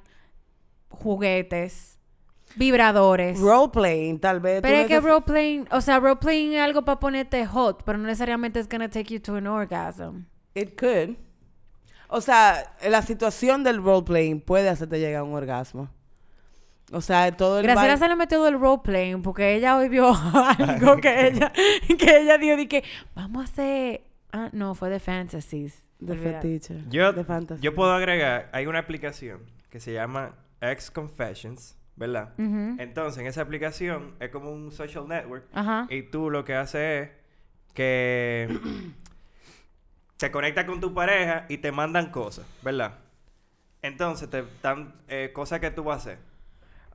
[0.89, 1.99] juguetes,
[2.57, 3.39] vibradores.
[3.41, 4.63] Roleplaying, tal vez.
[4.63, 8.61] pero es que roleplaying, o sea, roleplaying es algo para ponerte hot, pero no necesariamente
[8.61, 10.25] es gonna take you to an orgasm.
[10.55, 11.17] It could.
[12.09, 15.91] O sea, la situación del roleplaying puede hacerte llegar a un orgasmo.
[16.93, 20.15] O sea, todo el Graciela se le metió del roleplaying porque ella hoy vio
[20.59, 21.53] algo que ella,
[21.99, 22.85] que ella dio de que
[23.15, 24.03] vamos a hacer.
[24.33, 25.83] Ah, no, fue de fantasies.
[25.99, 26.85] de fetiche.
[26.89, 27.63] Yo, de fantasy.
[27.63, 29.41] yo puedo agregar, hay una aplicación
[29.71, 32.35] que se llama X Confessions, ¿verdad?
[32.39, 35.87] Entonces, en esa aplicación es como un social network Ajá.
[35.91, 37.11] y tú lo que haces es
[37.75, 38.49] que
[40.17, 42.93] te conectas con tu pareja y te mandan cosas, ¿verdad?
[43.83, 46.19] Entonces, te dan eh, cosas que tú vas a hacer.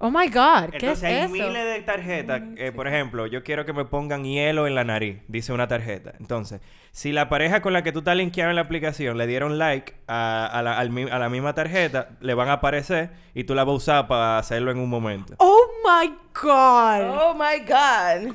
[0.04, 1.32] Oh my God, ¿qué Entonces hay es eso?
[1.34, 2.42] miles de tarjetas.
[2.58, 6.14] Eh, por ejemplo, yo quiero que me pongan hielo en la nariz, dice una tarjeta.
[6.20, 6.60] Entonces,
[6.92, 9.94] si la pareja con la que tú estás linkeado en la aplicación le dieron like
[10.08, 13.54] a, a la, al mi- a la misma tarjeta, le van a aparecer y tú
[13.54, 15.36] la vas a usar para hacerlo en un momento.
[15.38, 17.02] Oh my God.
[17.20, 18.34] Oh my God.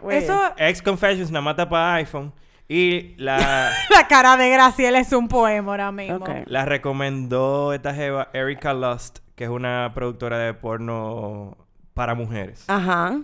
[0.00, 0.24] Wait.
[0.24, 2.32] Eso, Ex Confessions nada mata para iPhone
[2.68, 6.24] y la, la cara de Graciela es un poema ahora mismo.
[6.46, 11.56] La recomendó esta jeva Erika Lust, que es una productora de porno
[11.94, 12.64] para mujeres.
[12.68, 13.20] Ajá.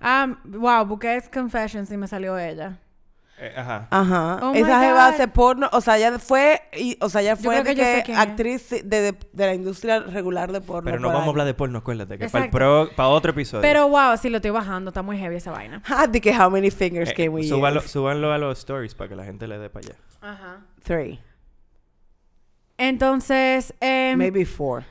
[0.00, 2.78] Ah, wow, busqué Confessions y me salió ella.
[3.44, 3.88] Eh, ajá.
[3.90, 4.38] Ajá.
[4.40, 7.64] Oh Esa jeva hace porno, o sea, ella fue, y, o sea, ella Yo fue
[7.64, 10.84] de que actriz de, de, de la industria regular de porno.
[10.84, 13.10] Pero no vamos a hablar de porno, acuérdate, que para, Exacto.
[13.10, 13.62] otro episodio.
[13.62, 15.82] Pero wow, sí lo estoy bajando, está muy heavy esa vaina.
[15.88, 17.88] Ah, de que how many fingers Eh, can we súbanlo, use?
[17.88, 19.96] súbanlo a los stories para que la gente le dé para allá.
[20.20, 20.60] Ajá.
[20.84, 21.18] Three.
[22.78, 24.84] Entonces, em, Maybe four.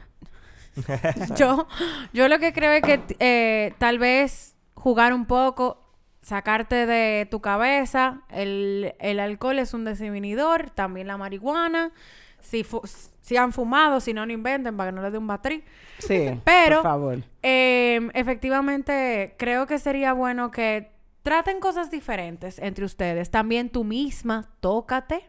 [1.38, 1.68] yo,
[2.14, 5.91] yo lo que creo es que eh, tal vez jugar un poco,
[6.22, 8.22] sacarte de tu cabeza.
[8.30, 11.92] El, el alcohol es un desinhibidor, también la marihuana.
[12.40, 12.82] Si, fu-
[13.22, 15.64] si han fumado, si no, no inventen para que no les dé un batrí.
[16.00, 16.40] Sí.
[16.46, 17.18] Pero- Por favor.
[17.44, 20.92] Eh, efectivamente, creo que sería bueno que
[21.24, 23.30] traten cosas diferentes entre ustedes.
[23.30, 25.24] También tú misma, tócate,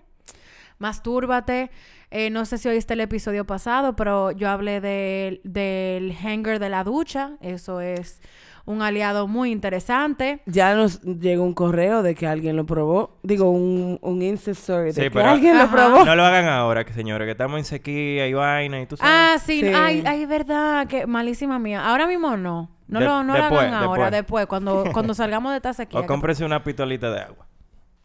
[0.79, 1.71] mastúrbate.
[2.11, 6.69] Eh, no sé si oíste el episodio pasado, pero yo hablé del- del hanger de
[6.69, 7.33] la ducha.
[7.41, 8.21] Eso es
[8.65, 10.41] un aliado muy interesante.
[10.47, 13.19] Ya nos llegó un correo de que alguien lo probó.
[13.23, 16.05] Digo, un, un Insta story de Sí, que pero- alguien lo probó.
[16.05, 19.13] No lo hagan ahora, que señores, que estamos en sequía y vaina y tú sabes.
[19.15, 19.67] Ah, sí, Sí.
[19.75, 21.85] ay, ay, verdad, que malísima mía.
[21.89, 22.71] Ahora mismo no.
[22.89, 24.47] No De- lo, no lo después, hagan ahora, después.
[24.47, 25.99] cuando, cuando salgamos de esta sequía.
[25.99, 27.47] o que- cómprense una pistolita de agua.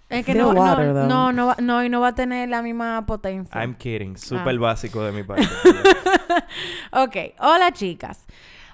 [0.09, 2.61] Es que no, water, no, no, no, va- no, y no va a tener la
[2.61, 3.61] misma potencia.
[3.61, 4.17] I'm kidding.
[4.17, 4.59] Súper Ah.
[4.59, 5.45] básico de mi parte.
[6.91, 8.25] Ok, hola chicas.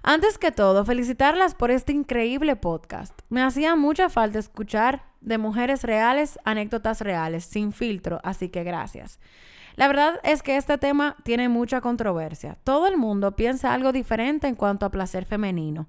[0.05, 3.17] Antes que todo, felicitarlas por este increíble podcast.
[3.29, 9.21] Me hacía mucha falta escuchar de mujeres reales, anécdotas reales, sin filtro, así que gracias.
[9.77, 12.57] La verdad es que este tema tiene mucha controversia.
[12.65, 15.87] Todo el mundo piensa algo diferente en cuanto a placer femenino.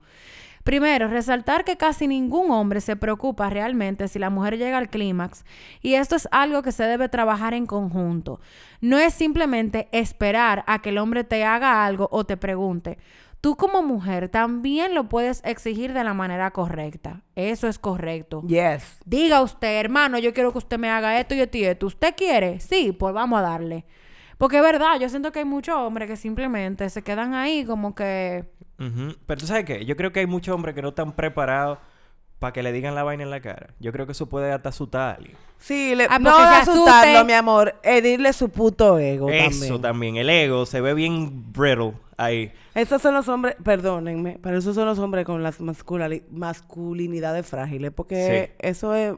[0.62, 5.44] Primero, resaltar que casi ningún hombre se preocupa realmente si la mujer llega al clímax
[5.82, 8.40] y esto es algo que se debe trabajar en conjunto.
[8.80, 12.96] No es simplemente esperar a que el hombre te haga algo o te pregunte.
[13.44, 17.20] Tú como mujer también lo puedes exigir de la manera correcta.
[17.36, 18.42] Eso es correcto.
[18.46, 19.02] Yes.
[19.04, 21.84] Diga usted, hermano, yo quiero que usted me haga esto y esto y esto.
[21.88, 22.58] ¿Usted quiere?
[22.60, 23.84] Sí, pues vamos a darle.
[24.38, 27.94] Porque es verdad, yo siento que hay muchos hombres que simplemente se quedan ahí como
[27.94, 28.46] que...
[28.78, 29.84] Pero tú sabes qué?
[29.84, 31.76] Yo creo que hay muchos hombres que no están preparados
[32.38, 33.74] para que le digan la vaina en la cara.
[33.78, 35.36] Yo creo que eso puede hasta asustar a alguien.
[35.58, 37.74] Sí, le, Ah, no asustarlo, mi amor.
[37.82, 39.82] Herirle su puto ego Eso también.
[39.82, 40.16] también.
[40.16, 42.52] El ego se ve bien brittle ahí.
[42.74, 45.58] Esos son los hombres, perdónenme, pero esos son los hombres con las
[46.30, 48.66] masculinidades frágiles, porque Sí.
[48.66, 49.14] eso es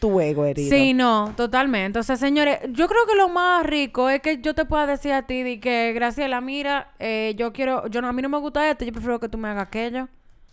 [0.00, 0.68] tu ego herido.
[0.70, 1.98] Sí, no, totalmente.
[1.98, 5.12] O sea, señores, yo creo que lo más rico es que yo te pueda decir
[5.12, 8.38] a ti de que, Graciela, mira, eh, yo quiero, yo no, a mí no me
[8.38, 10.08] gusta esto, yo prefiero que tú me hagas aquello.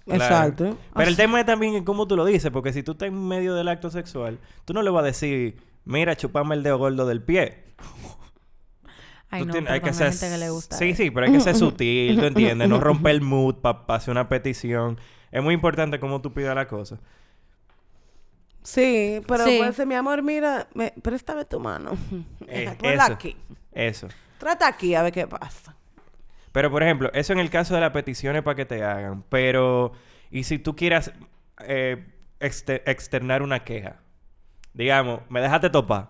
[0.06, 0.24] Claro.
[0.24, 0.78] Exacto.
[0.96, 3.54] Pero el tema es también cómo tú lo dices, porque si tú estás en medio
[3.54, 7.22] del acto sexual, tú no le vas a decir, mira, chupame el dedo gordo del
[7.22, 7.66] pie.
[9.32, 11.32] Ay, Tú no, tienes- hay que ser, gente que le gusta sí, sí, pero hay
[11.32, 15.00] que ser sutil, tú entiendes, no romper el mood para hacer una petición.
[15.32, 17.00] Es muy importante cómo tú pidas la cosa.
[18.64, 19.58] Sí, pero Sí.
[19.58, 21.92] puede ser, mi amor, mira, me- préstame tu mano.
[22.48, 23.14] Eh, eso.
[23.14, 23.36] aquí.
[23.72, 24.08] Eso.
[24.38, 25.76] Trata aquí a ver qué pasa.
[26.52, 29.24] Pero, por ejemplo, eso en el caso de las peticiones para que te hagan.
[29.30, 29.94] Pero,
[30.30, 31.14] ¿y si tú quieras
[31.66, 32.06] eh,
[32.42, 34.02] exter- externar una queja?
[34.74, 36.10] Digamos, me dejaste topar.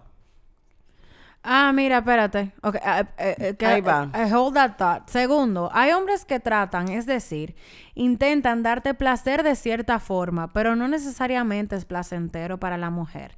[1.43, 2.51] Ah, mira, espérate.
[2.61, 4.09] Ok, eh, eh, que- Ahí va.
[4.13, 5.09] eh, hold that thought.
[5.09, 7.55] Segundo, hay hombres que tratan, es decir,
[7.95, 13.33] intentan darte placer de cierta forma, pero no necesariamente es placentero para la mujer.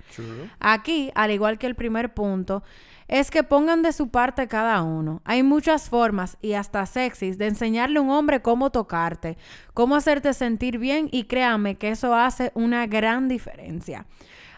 [0.60, 2.62] Aquí, al igual que el primer punto,
[3.08, 5.22] es que pongan de su parte cada uno.
[5.24, 9.38] Hay muchas formas y hasta sexys de enseñarle a un hombre cómo tocarte,
[9.74, 14.06] cómo hacerte sentir bien y créame que eso hace una gran diferencia.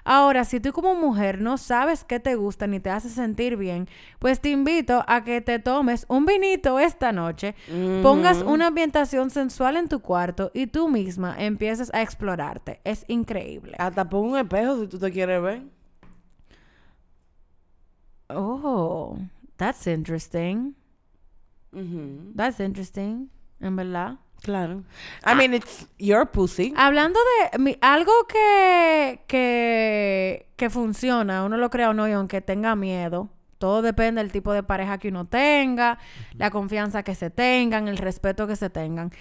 [0.08, 3.90] Ahora, si tú como mujer no sabes qué te gusta ni te hace sentir bien,
[4.20, 7.56] pues te invito a que te tomes un vinito esta noche,
[8.04, 12.82] pongas una ambientación sensual en tu cuarto y tú misma empieces a explorarte.
[12.84, 13.76] Es increíble.
[13.80, 15.64] Hasta pon un espejo si tú te quieres ver.
[18.30, 19.18] Oh,
[19.58, 20.76] that's interesting.
[22.36, 23.30] That's interesting,
[23.60, 24.20] en verdad.
[24.46, 24.84] Claro.
[25.26, 26.72] I mean, it's your pussy.
[26.78, 27.20] Hablando
[27.52, 32.76] de mi- algo que, que, que funciona, uno lo crea o no, y aunque tenga
[32.76, 35.98] miedo, Todo depende del tipo de pareja que uno tenga,
[36.34, 39.12] la confianza que se tengan, el respeto que se tengan.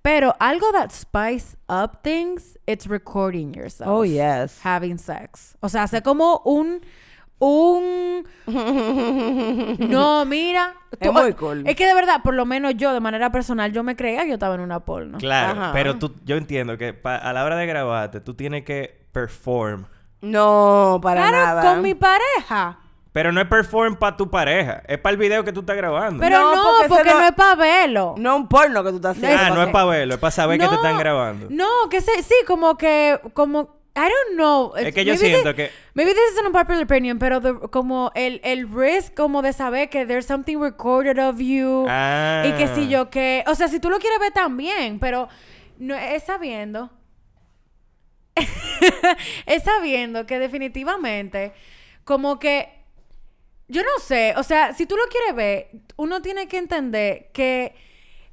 [0.00, 3.88] Pero algo that spice up things, it's recording yourself.
[3.88, 4.58] Oh, yes.
[4.64, 5.56] Having sex.
[5.60, 6.80] O sea, hace como un...
[7.44, 8.24] Un...
[9.78, 10.74] No, mira.
[11.00, 11.64] Es muy cool.
[11.66, 14.28] Es que de verdad, por lo menos yo, de manera personal, yo me creía que
[14.28, 15.18] yo estaba en una porno.
[15.18, 15.70] Claro, Ajá.
[15.72, 19.86] pero tú, yo entiendo que pa- a la hora de grabarte, tú tienes que perform.
[20.20, 21.62] No, para Claro, nada.
[21.62, 22.78] con mi pareja.
[23.12, 26.20] Pero no es perform para tu pareja, es para el video que tú estás grabando.
[26.20, 28.14] Pero No, no, porque porque, ese no- no es para verlo.
[28.18, 29.42] No un porno que tú estás haciendo.
[29.42, 31.48] ah, no es para verlo, es para saber que te están grabando.
[31.50, 34.74] No, que se, sí, como que, como, I don't know.
[34.76, 38.10] Es que yo Maybe siento que- Maybe this is an unpopular opinion, pero the- como
[38.14, 41.84] el, el risk como de saber que there's something recorded of you.
[41.88, 42.42] Ah.
[42.46, 45.28] Y que si yo que, o sea, si tú lo quieres ver también, pero
[45.78, 46.90] no es sabiendo.
[49.46, 51.52] es sabiendo que definitivamente,
[52.04, 52.70] como que,
[53.68, 57.74] yo no sé, o sea, si tú lo quieres ver, uno tiene que entender que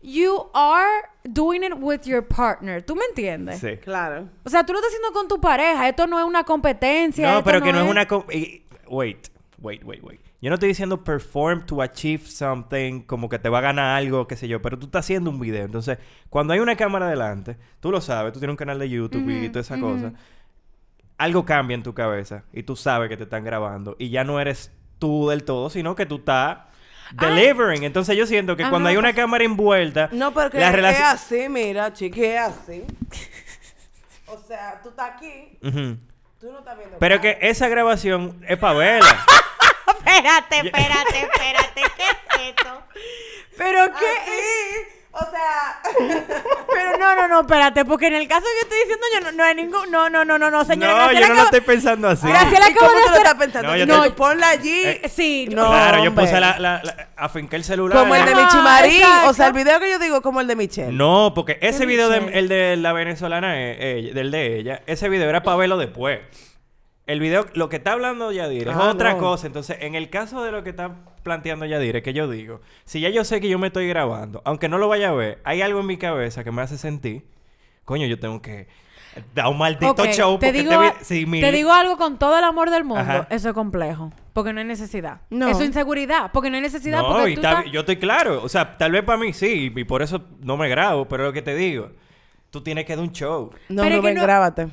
[0.01, 2.81] you are doing it with your partner.
[2.83, 3.59] ¿Tú me entiendes?
[3.59, 3.77] Sí.
[3.77, 4.29] Claro.
[4.43, 5.87] O sea, tú lo estás haciendo con tu pareja.
[5.89, 7.33] Esto no es una competencia.
[7.33, 8.07] No, pero que no es una...
[8.07, 9.27] com- y- Wait,
[9.59, 10.19] wait, wait, wait.
[10.41, 14.25] Yo no estoy diciendo perform to achieve something, como que te va a ganar algo,
[14.25, 15.65] qué sé yo, pero tú estás haciendo un video.
[15.65, 15.97] Entonces,
[16.29, 19.49] cuando hay una cámara delante, tú lo sabes, tú tienes un canal de YouTube y
[19.49, 20.13] toda esa cosa.
[21.17, 24.39] Algo cambia en tu cabeza y tú sabes que te están grabando y ya no
[24.39, 26.59] eres tú del todo, sino que tú estás
[27.11, 27.83] delivering.
[27.83, 28.89] Entonces, yo siento que cuando Ajá.
[28.89, 31.07] hay una cámara envuelta, No, porque la es relación...
[31.07, 32.83] así, mira, chiqui, es así.
[34.27, 35.97] o sea, tú estás aquí, Ujú.
[36.39, 36.97] tú no estás viendo.
[36.99, 37.21] Pero nada.
[37.21, 39.25] que esa grabación es para verla.
[39.87, 41.81] Espérate, espérate, espérate.
[41.97, 42.83] ¿Qué es esto?
[43.57, 45.81] Pero qué Así, o sea...
[46.71, 49.43] Pero no, no, no, espérate, porque en el caso que estoy diciendo yo no, no
[49.43, 49.91] hay ningún...
[49.91, 50.91] No, no, no, no, no, señora.
[50.93, 52.27] no, Graciela yo no lo estoy pensando así.
[52.27, 53.67] Graciela ¿Y acabo cómo de hacer- estás pensando?
[53.69, 54.81] No, yo No, te- ponla allí.
[54.85, 57.97] Eh, Sí, No, claro, yo puse la, la, la- afinqué el celular.
[57.99, 58.95] Como el de Ajá, Michi Marín.
[59.01, 59.29] exacto.
[59.29, 60.91] O sea, el video que yo digo como el de Michelle.
[60.93, 65.09] No, porque ese video de, el de la venezolana, eh, ella- del de ella, ese
[65.09, 66.19] video era para verlo después.
[67.07, 69.17] El video, lo que está hablando Yadir es Ah, otra no.
[69.17, 69.47] cosa.
[69.47, 70.91] Entonces, en el caso de lo que está
[71.29, 74.41] planteando Yadir, es que yo digo, si ya yo sé que yo me estoy grabando,
[74.45, 77.23] aunque no lo vaya a ver, hay algo en mi cabeza que me hace sentir,
[77.85, 78.67] coño, yo tengo que
[79.35, 82.37] dar un maldito Ok, show te porque digo, si mi- te digo algo con todo
[82.39, 83.01] el amor del mundo.
[83.01, 83.27] Ajá.
[83.29, 84.11] Eso es complejo.
[84.33, 85.21] Porque no hay necesidad.
[85.29, 85.49] No.
[85.49, 86.31] Eso es inseguridad.
[86.31, 87.01] Porque no hay necesidad.
[87.01, 88.41] No, porque y tú yo estoy claro.
[88.43, 91.33] O sea, tal vez para mí sí, y por eso no me grabo, pero lo
[91.33, 91.89] que te digo,
[92.49, 93.51] tú tienes que dar un show.
[93.69, 94.67] No, Pero es que Rubén, no- grábate.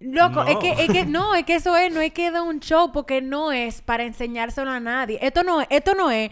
[0.00, 2.58] Loco, es, que, es que no, es que eso es, no es que de un
[2.60, 5.18] show porque no es para enseñárselo a nadie.
[5.20, 6.30] Esto no, esto no es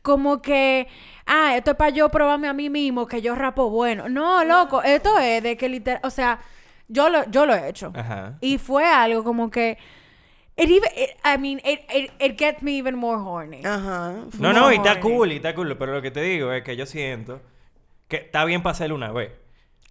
[0.00, 0.88] como que,
[1.26, 4.08] ah, esto es para yo probarme a mí mismo que yo rapo bueno.
[4.08, 6.40] No, loco, esto es de que literal, o sea,
[6.88, 7.92] yo lo, yo lo he hecho.
[7.94, 8.38] Ajá.
[8.40, 9.76] Y fue algo como que,
[10.56, 13.62] it even, it- I mean, it, it, it gets me even more horny.
[13.64, 14.14] Ajá.
[14.38, 15.02] No, no, y está horny.
[15.02, 15.76] cool, y está cool.
[15.76, 17.40] Pero lo que te digo es que yo siento
[18.08, 19.32] que está bien para hacerlo una vez.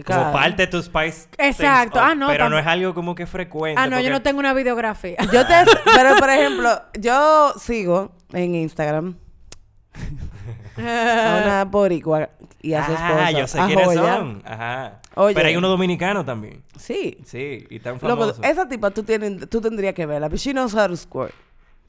[0.04, 0.22] Claro.
[0.24, 1.28] Como parte de tu Spice.
[1.38, 2.00] Exacto.
[2.00, 3.80] up, Ah, no, Pero no es algo como que frecuente.
[3.82, 5.18] ah, no, yo no tengo una videografía.
[5.32, 5.54] Yo te...
[5.96, 9.16] Pero, por ejemplo, yo sigo en Instagram
[10.78, 12.30] a una boricua
[12.62, 13.26] y a su esposa.
[13.26, 14.18] Ah, yo sé quiénes Joya.
[14.18, 14.42] son.
[14.46, 15.00] Ajá.
[15.16, 15.36] Oye.
[15.36, 16.64] Pero hay uno dominicano también.
[16.78, 17.18] Sí.
[17.26, 18.44] Sí, y tan Loco, famoso.
[18.44, 20.30] esa tipa tú, tienes, tú tendrías que verla.
[20.36, 21.34] She knows how to squirt.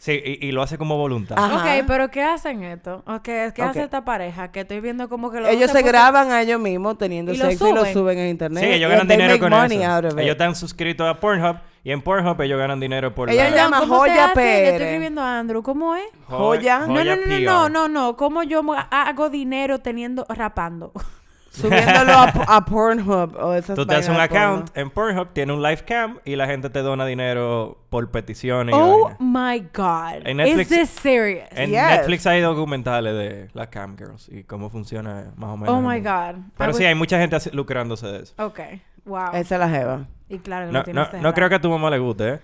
[0.03, 1.37] Sí, y, y lo hace como voluntad.
[1.39, 1.59] Ajá.
[1.79, 3.05] Ok, pero ¿qué hacen esto?
[3.07, 3.69] Okay, ¿Qué Ok.
[3.69, 4.51] hace esta pareja?
[4.51, 7.45] Que estoy viendo como que los Ellos se graban a ellos mismos teniendo ¿Y lo
[7.47, 8.19] sexo y lo suben?
[8.19, 8.65] en internet.
[8.65, 9.85] Sí, ellos And ganan they dinero con eso.
[9.89, 10.19] out of it.
[10.19, 13.57] Ellos están suscritos a Pornhub y en Pornhub ellos ganan dinero por Ellos la...
[13.57, 14.33] llaman ¿Cómo se Joya?
[14.35, 15.63] Le estoy escribiendo a Andrew.
[15.63, 16.03] ¿Cómo es?
[16.27, 16.81] Joya.
[16.81, 18.17] No, no, no, no, no, no, no.
[18.17, 20.91] ¿Cómo yo hago dinero teniendo, rapando?
[21.53, 22.25] Subiéndolo a,
[22.57, 24.25] a Pornhub o esas Tú te haces un porno.
[24.25, 28.75] account en Pornhub, tiene un live cam y la gente te dona dinero por peticiones
[28.77, 29.17] oh vaina.
[29.21, 30.27] my God.
[30.27, 31.47] En Netflix- Is this serious?
[31.53, 31.83] En Yes.
[31.83, 35.75] Netflix hay documentales de las cam girls y cómo funciona más o menos.
[35.75, 36.01] Oh my.
[36.01, 36.43] God.
[36.57, 38.35] Pero I sí, would- hay mucha gente lucrándose de eso.
[38.39, 38.61] Ok.
[39.05, 39.31] Wow.
[39.35, 40.07] Esa es la jeva.
[40.29, 42.41] Y claro No, tienes no, no creo que a tu mamá le guste, ¿eh?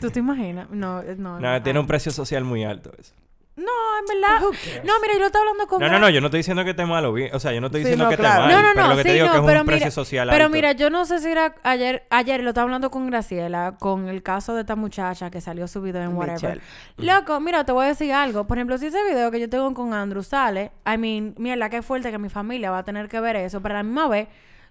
[0.00, 0.68] ¿Tú te imaginas?
[0.70, 1.40] No, eh, no.
[1.40, 3.14] No, tiene un precio social muy alto eso.
[3.54, 3.64] No,
[4.00, 4.40] en verdad.
[4.84, 6.70] No, mira, yo lo estaba hablando con No, no, no, yo no estoy diciendo que
[6.70, 7.12] esté malo.
[7.12, 8.44] bien- O sea, yo no estoy Sí, diciendo no, que claro.
[8.44, 8.62] esté mal.
[8.62, 9.90] No, no, pero no, lo que te digo no, que es pero un mira, precio
[9.90, 10.54] social pero alto.
[10.54, 14.22] mira, yo no sé si era ayer, ayer lo estaba hablando con Graciela, con el
[14.22, 16.60] caso de esta muchacha que salió su video en whatever.
[16.96, 17.14] Michelle.
[17.20, 18.46] Loco, mira, te voy a decir algo.
[18.46, 21.82] Por ejemplo, si ese video que yo tengo con Andrew sale, I mean, mierda, qué
[21.82, 24.28] fuerte que mi familia va a tener que ver eso, pero a la misma vez,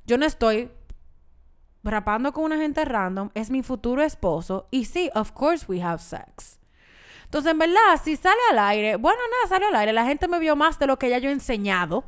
[0.07, 0.71] yo no estoy
[1.83, 5.99] rapando con una gente random, es mi futuro esposo, y sí, of course we have
[6.01, 6.57] sex.
[7.31, 9.93] Entonces, en verdad, si sale al aire, bueno, nada, sale al aire.
[9.93, 12.03] La gente me vio más de lo que ya yo he enseñado.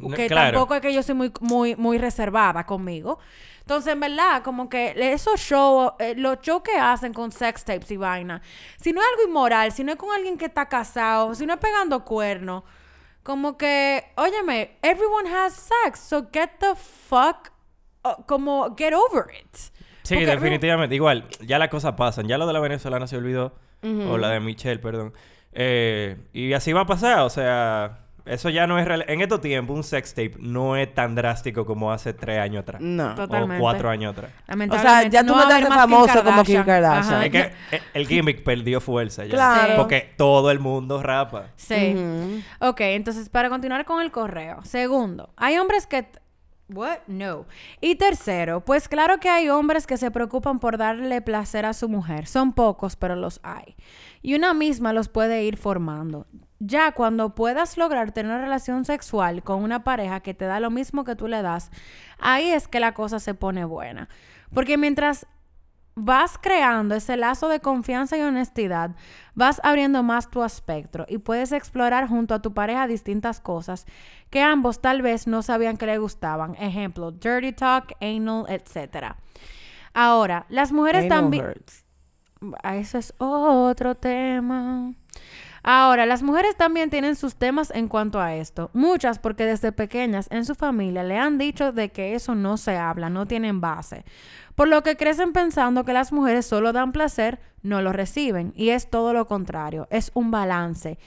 [0.00, 0.50] No, que claro.
[0.50, 3.20] tampoco es que yo soy muy, muy, muy reservada conmigo.
[3.60, 7.88] Entonces, en verdad, como que esos shows, eh, los shows que hacen con sex tapes
[7.92, 8.42] y vaina,
[8.80, 11.54] si no es algo inmoral, si no es con alguien que está casado, si no
[11.54, 12.64] es pegando cuernos,
[13.22, 17.52] como que, óyeme, everyone has sex, so get the fuck,
[18.04, 19.54] uh, como, get over it.
[20.02, 20.96] Sí, Porque- definitivamente.
[20.96, 22.26] Igual, ya las cosas pasan.
[22.26, 23.52] Ya lo de la venezolana se olvidó.
[23.82, 25.12] O la de Michelle, perdón.
[25.52, 27.20] Eh, y así va a pasar.
[27.20, 27.98] O sea,
[28.28, 29.04] eso ya no es real.
[29.08, 32.80] En estos tiempos, un sex tape no es tan drástico como hace tres años atrás.
[32.80, 33.14] No.
[33.14, 33.56] Totalmente.
[33.56, 34.30] O cuatro años atrás.
[34.70, 37.14] O sea, ya tú no más Kim famoso como Kim Kardashian.
[37.14, 37.24] Ajá.
[37.24, 39.30] Es que eh, el gimmick perdió fuerza ya.
[39.30, 39.76] Claro.
[39.76, 41.46] Porque todo el mundo rapa.
[41.56, 41.96] Sí.
[42.60, 44.60] Ok, entonces para continuar con el correo.
[44.64, 46.06] Segundo, hay hombres que...
[46.70, 46.98] What?
[47.06, 47.46] No.
[47.80, 51.88] Y tercero, pues claro que hay hombres que se preocupan por darle placer a su
[51.88, 52.26] mujer.
[52.26, 53.74] Son pocos, pero los hay.
[54.20, 56.26] Y una misma los puede ir formando.
[56.58, 60.70] Ya cuando puedas lograr tener una relación sexual con una pareja que te da lo
[60.70, 61.70] mismo que tú le das,
[62.18, 64.08] ahí es que la cosa se pone buena.
[64.52, 65.26] Porque mientras
[65.98, 68.92] vas creando ese lazo de confianza y honestidad,
[69.34, 73.86] vas abriendo más tu espectro y puedes explorar junto a tu pareja distintas cosas
[74.30, 76.54] que ambos tal vez no sabían que le gustaban.
[76.56, 79.14] Ejemplo, dirty talk, anal, etc.
[79.94, 81.54] Ahora, las mujeres también...
[82.62, 84.92] Ah, Eso es otro tema.
[85.62, 88.70] Ahora, las mujeres también tienen sus temas en cuanto a esto.
[88.72, 92.76] Muchas porque desde pequeñas en su familia le han dicho de que eso no se
[92.76, 94.04] habla, no tienen base.
[94.58, 98.52] Por lo que crecen pensando que las mujeres solo dan placer, no lo reciben.
[98.56, 100.98] Y es todo lo contrario, es un balance.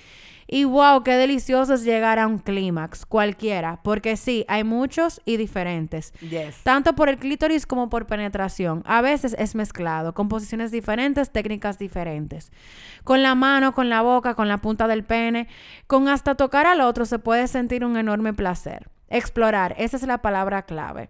[0.47, 5.35] Y wow, qué delicioso es llegar a un clímax, cualquiera, porque sí, hay muchos y
[5.35, 6.13] diferentes.
[6.21, 6.63] Yes.
[6.63, 8.83] Tanto por el clítoris como por penetración.
[8.85, 12.53] A veces es mezclado, con posiciones diferentes, técnicas diferentes.
[13.03, 15.49] Con la mano, con la boca, con la punta del pene,
[15.87, 18.87] con hasta tocar al otro se puede sentir un enorme placer.
[19.09, 21.09] Explorar, esa es la palabra clave.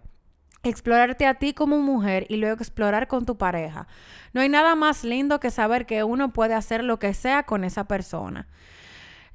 [0.62, 3.86] Explorarte a ti como mujer y luego explorar con tu pareja.
[4.32, 7.64] No hay nada más lindo que saber que uno puede hacer lo que sea con
[7.64, 8.46] esa persona.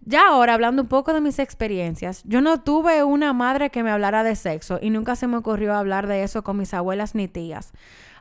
[0.02, 3.92] Ya ahora, hablando un poco de mis experiencias, yo no tuve una madre que me
[3.92, 7.28] hablara de sexo y nunca se me ocurrió hablar de eso con mis abuelas ni
[7.28, 7.74] tías.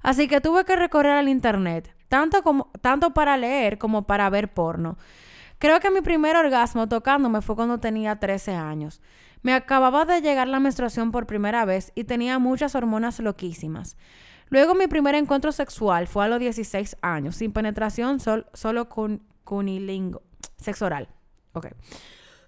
[0.03, 4.53] Así que tuve que recorrer al internet, tanto, como, tanto para leer como para ver
[4.53, 4.99] porno.
[5.59, 9.01] Creo que mi primer orgasmo tocándome fue cuando tenía 13 años.
[9.47, 13.97] Me acababa de llegar la menstruación por primera vez y tenía muchas hormonas loquísimas.
[14.49, 19.23] Luego mi primer encuentro sexual fue a los 16 años, sin penetración, sol- solo con
[19.45, 20.25] cunilingo,
[20.57, 21.09] sexo oral.
[21.53, 21.69] Ok.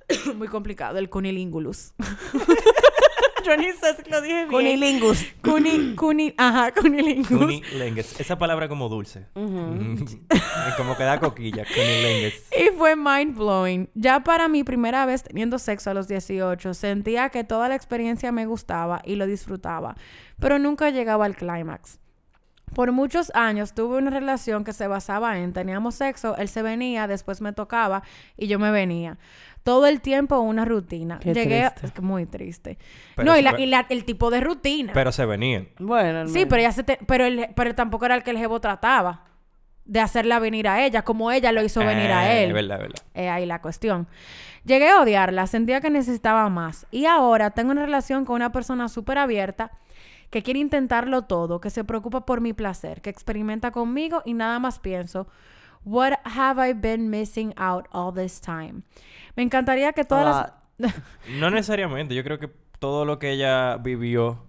[0.34, 1.94] Muy complicado, el cunilingulus.
[3.44, 4.48] Yo ni sé si lo dije bien.
[4.48, 5.26] Cunilingus.
[5.42, 7.28] Cuni, cuni, ajá, cunilingus.
[7.28, 8.20] Cunilingus.
[8.20, 9.26] Esa palabra como dulce.
[9.34, 11.64] Es como que da coquilla.
[11.64, 12.34] Cunilingus.
[12.56, 13.88] Y fue mind blowing.
[13.94, 18.32] Ya para mi primera vez teniendo sexo a los 18, sentía que toda la experiencia
[18.32, 19.96] me gustaba y lo disfrutaba,
[20.38, 21.98] pero nunca llegaba al clímax.
[22.74, 27.06] Por muchos años tuve una relación que se basaba en teníamos sexo, él se venía,
[27.06, 28.02] después me tocaba
[28.36, 29.18] y yo me venía.
[29.68, 31.18] Todo el tiempo una rutina.
[31.18, 31.86] Qué Llegué a- triste.
[31.88, 32.78] es que muy triste.
[33.16, 34.92] Pero no, y, la- ve- y la- el tipo de rutina.
[34.94, 35.68] Pero se venían.
[35.78, 38.60] Bueno, Sí, pero ella se te- pero, el- pero tampoco era el que el jevo
[38.60, 39.24] trataba
[39.84, 42.48] de hacerla venir a ella, como ella lo hizo venir a Eh, él.
[42.50, 43.02] Es verdad, es verdad.
[43.14, 44.06] Es ahí la cuestión.
[44.64, 46.86] Llegué a odiarla, sentía que necesitaba más.
[46.90, 49.70] Y ahora tengo una relación con una persona súper abierta
[50.30, 54.58] que quiere intentarlo todo, que se preocupa por mi placer, que experimenta conmigo y nada
[54.58, 55.26] más pienso,
[55.84, 58.82] what have I been missing out all this time?
[59.36, 60.92] Me encantaría que todas las...
[61.38, 62.14] No necesariamente.
[62.14, 64.44] Yo creo que todo lo que ella vivió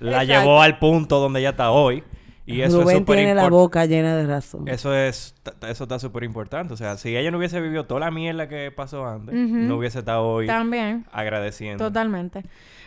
[0.00, 0.42] la Exacto.
[0.42, 2.02] llevó al punto donde ella está hoy.
[2.46, 4.66] Y eso Rubén es súper tiene la boca llena de razón.
[4.68, 5.34] Eso es,
[5.68, 6.72] eso está súper importante.
[6.72, 9.98] O sea, si ella no hubiese vivido toda la mierda que pasó antes, no hubiese
[9.98, 11.04] estado hoy También.
[11.12, 11.84] agradeciendo.
[11.84, 12.44] Totalmente.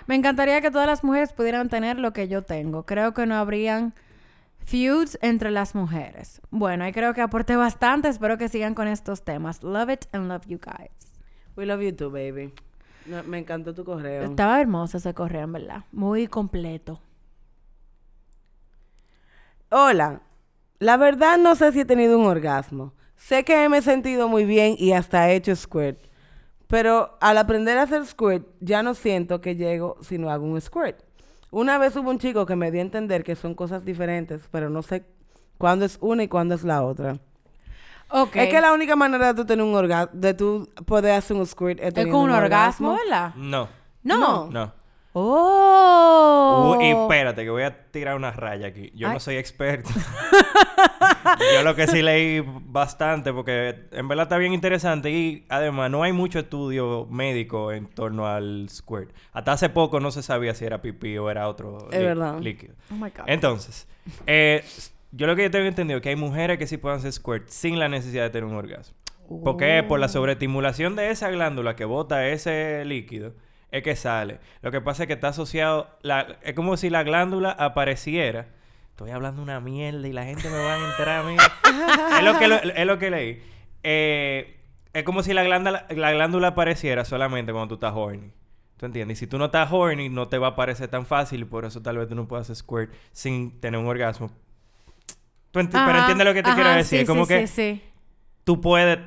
[0.07, 2.87] Me encantaría que todas las mujeres pudieran tener lo que yo tengo.
[2.87, 3.93] Creo que no habrían
[4.65, 6.41] feuds entre las mujeres.
[6.49, 8.07] Bueno, ahí creo que aporté bastante.
[8.07, 9.63] Espero que sigan con estos temas.
[9.63, 11.11] Love it and love you guys.
[11.55, 12.53] We love you too, baby.
[13.05, 14.23] No, me encantó tu correo.
[14.23, 15.83] Estaba hermoso ese correo, en verdad.
[15.91, 16.99] Muy completo.
[19.69, 20.21] Hola.
[20.79, 22.93] La verdad no sé si he tenido un orgasmo.
[23.15, 25.99] Sé que me he sentido muy bien y hasta he hecho squirt.
[26.67, 30.59] Pero al aprender a hacer squirt, ya no siento que llego si no hago un
[30.59, 31.03] squirt.
[31.51, 34.69] Una vez hubo un chico que me dio a entender que son cosas diferentes, pero
[34.69, 35.05] no sé
[35.57, 37.19] cuándo es una y cuándo es la otra.
[38.09, 38.35] Ok.
[38.37, 41.45] Es que la única manera de tú tener un orgasmo, de tú poder hacer un
[41.45, 43.35] squirt es, es con un orgasmo, ¿verdad?
[43.35, 43.67] No.
[44.03, 44.17] No.
[44.17, 44.49] No.
[44.49, 44.80] No.
[45.13, 46.75] ¡Oh!
[46.77, 48.91] Uh, y espérate, que voy a tirar una raya aquí.
[48.95, 49.13] Yo Ay.
[49.15, 49.89] no soy experto.
[51.55, 55.09] Yo lo que sí leí bastante, porque en verdad está bien interesante.
[55.11, 59.11] Y además, no hay mucho estudio médico en torno al squirt.
[59.33, 62.39] Hasta hace poco no se sabía si era pipí o era otro Es verdad.
[62.39, 62.75] líquido.
[62.91, 63.25] Oh my God.
[63.27, 63.87] Entonces,
[64.27, 64.63] eh,
[65.11, 67.47] yo lo que yo tengo entendido es que hay mujeres que sí pueden hacer squirt
[67.47, 68.95] sin la necesidad de tener un orgasmo.
[69.43, 70.01] Porque es por Oh.
[70.01, 73.33] la sobreestimulación de esa glándula que bota ese líquido,
[73.71, 74.39] es que sale.
[74.61, 78.47] Lo que pasa es que está asociado, la- es como si la glándula apareciera.
[78.89, 81.35] Estoy hablando una mierda y la gente me va a enterar a mí.
[82.17, 83.43] es, lo que lo- es lo que leí.
[83.83, 84.57] Eh,
[84.93, 88.31] es como si la glándula, la glándula apareciera solamente cuando tú estás horny.
[88.77, 89.17] ¿Tú entiendes?
[89.17, 91.65] Y si tú no estás horny, no te va a parecer tan fácil y por
[91.65, 94.31] eso tal vez tú no puedas hacer squirt sin tener un orgasmo.
[95.51, 96.97] Tú enti- pero entiendes lo que te ajá, quiero decir.
[96.99, 97.83] sí, Es como sí, que sí, sí.
[98.43, 98.99] tú puedes,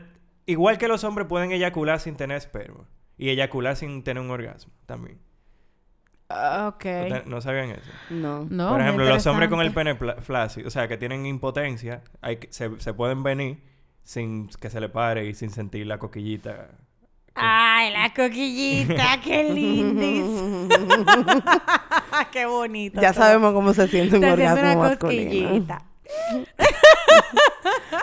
[0.47, 2.85] igual que los hombres pueden eyacular sin tener esperma
[3.17, 5.19] y eyacular sin tener un orgasmo también.
[6.29, 6.85] Ah, Ok.
[6.85, 7.91] ¿Ustedes ¿No sabían eso?
[8.11, 8.47] No.
[8.51, 12.37] No, Por ejemplo, los hombres con el pene flácido, o sea, que tienen impotencia, hay
[12.37, 13.63] que, se, se pueden venir
[14.03, 16.69] sin que se le pare y sin sentir la coquillita.
[17.35, 20.69] Ay, la coquillita, qué lindis.
[22.33, 23.01] qué bonito.
[23.01, 23.23] Ya todo.
[23.25, 25.67] sabemos cómo se siente un Se siente orgasmo una masculino.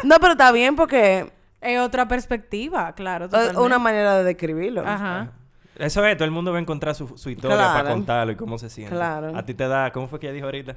[0.04, 1.32] No, pero está bien porque
[1.62, 3.30] Es otra perspectiva, claro.
[3.30, 3.60] totalmente.
[3.62, 4.82] una manera de describirlo.
[4.86, 5.32] Ajá.
[5.78, 7.74] Eso es, todo el mundo va a encontrar su, su historia Claro.
[7.84, 8.94] para contarlo y cómo se siente.
[8.96, 9.36] Claro.
[9.38, 10.76] A ti te da, ¿cómo fue que ella dijo ahorita?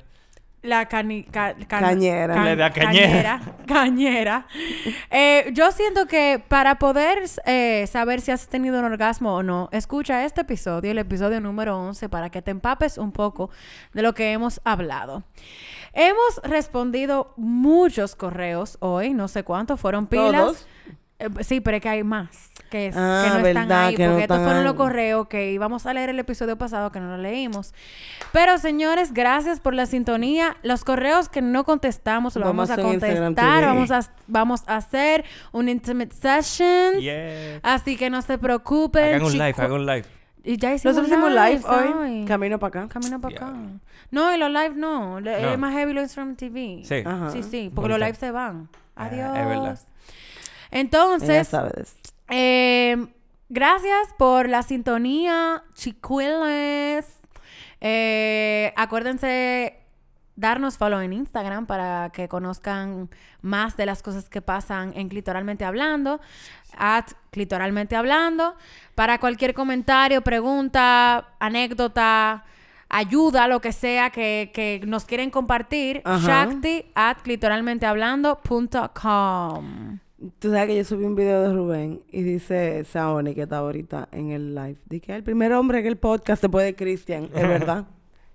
[0.62, 2.42] La cani ca- can- Cañera.
[2.42, 3.38] Le da cañera.
[3.38, 3.40] Cañera.
[3.66, 4.46] cañera.
[5.10, 9.68] Eh, yo siento que para poder eh, saber si has tenido un orgasmo o no,
[9.72, 13.50] escucha este episodio, el episodio número 11, para que te empapes un poco
[13.92, 15.22] de lo que hemos hablado.
[15.92, 20.32] Hemos respondido muchos correos hoy, no sé cuántos, fueron pilas.
[20.32, 20.66] ¿Todos?
[21.20, 23.94] Eh, sí, pero es que hay más que, es- Ah, que no están verdad, ahí,
[23.94, 26.90] que no porque estos están fueron los correos que íbamos a leer el episodio pasado
[26.90, 27.72] que no lo leímos.
[28.32, 30.56] Pero señores, gracias por la sintonía.
[30.64, 33.62] Los correos que no contestamos lo Vamos vamos, a contestar.
[33.64, 36.98] Vamos a, vamos a hacer un intimate session.
[37.00, 37.60] Yeah.
[37.62, 39.04] Así que no se preocupen.
[39.14, 40.04] Hagan un live, hagan un live.
[40.42, 42.92] Y ya hicimos Nosotros hicimos live lives hoy, camino para acá.
[42.92, 43.46] Camino para Ya.
[43.46, 43.56] acá.
[44.10, 45.20] No, y los live no.
[45.20, 45.30] No.
[45.30, 46.82] Es más heavy lo Instagram TV.
[46.84, 46.96] Sí.
[47.06, 47.30] Ajá.
[47.30, 48.06] Sí, sí, porque los Bonita.
[48.06, 48.68] lives se van.
[48.96, 49.36] Ah, Adiós.
[49.38, 49.78] es verdad.
[50.74, 51.48] Entonces,
[52.28, 53.06] eh,
[53.48, 57.06] gracias por la sintonía, chicueles.
[57.80, 59.78] Eh, acuérdense
[60.36, 63.08] darnos follow en Instagram para que conozcan
[63.40, 66.20] más de las cosas que pasan en Clitoralmente Hablando,
[66.76, 68.56] at Clitoralmente Hablando.
[68.96, 72.44] Para cualquier comentario, pregunta, anécdota,
[72.88, 76.46] ayuda, lo que sea que, que nos quieren compartir, Ajá.
[76.46, 80.00] shakti at clitoralmentehablando.com.
[80.38, 84.08] Tú sabes que yo subí un video de Rubén y dice Saoni que está ahorita
[84.12, 84.76] en el live.
[84.86, 87.24] Dice que el primer hombre en el podcast después de Cristian.
[87.34, 87.84] Es verdad.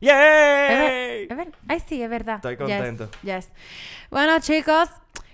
[0.01, 1.27] ¡Yay!
[1.29, 2.35] es ver- Ay, sí, es verdad.
[2.35, 3.09] Estoy Yes, contento.
[3.23, 3.49] yes.
[4.09, 4.89] Bueno, chicos,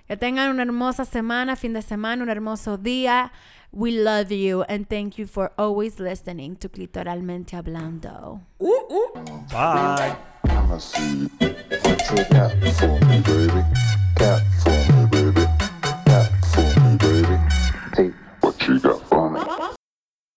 [0.07, 3.31] que tengan una hermosa semana, fin de semana, un hermoso día.
[3.71, 8.39] We love you and thank you for always listening to Clitoralmente Hablando.
[9.51, 10.15] Bye.
[10.47, 11.27] I'ma see
[14.17, 14.84] what
[18.65, 18.97] 是一个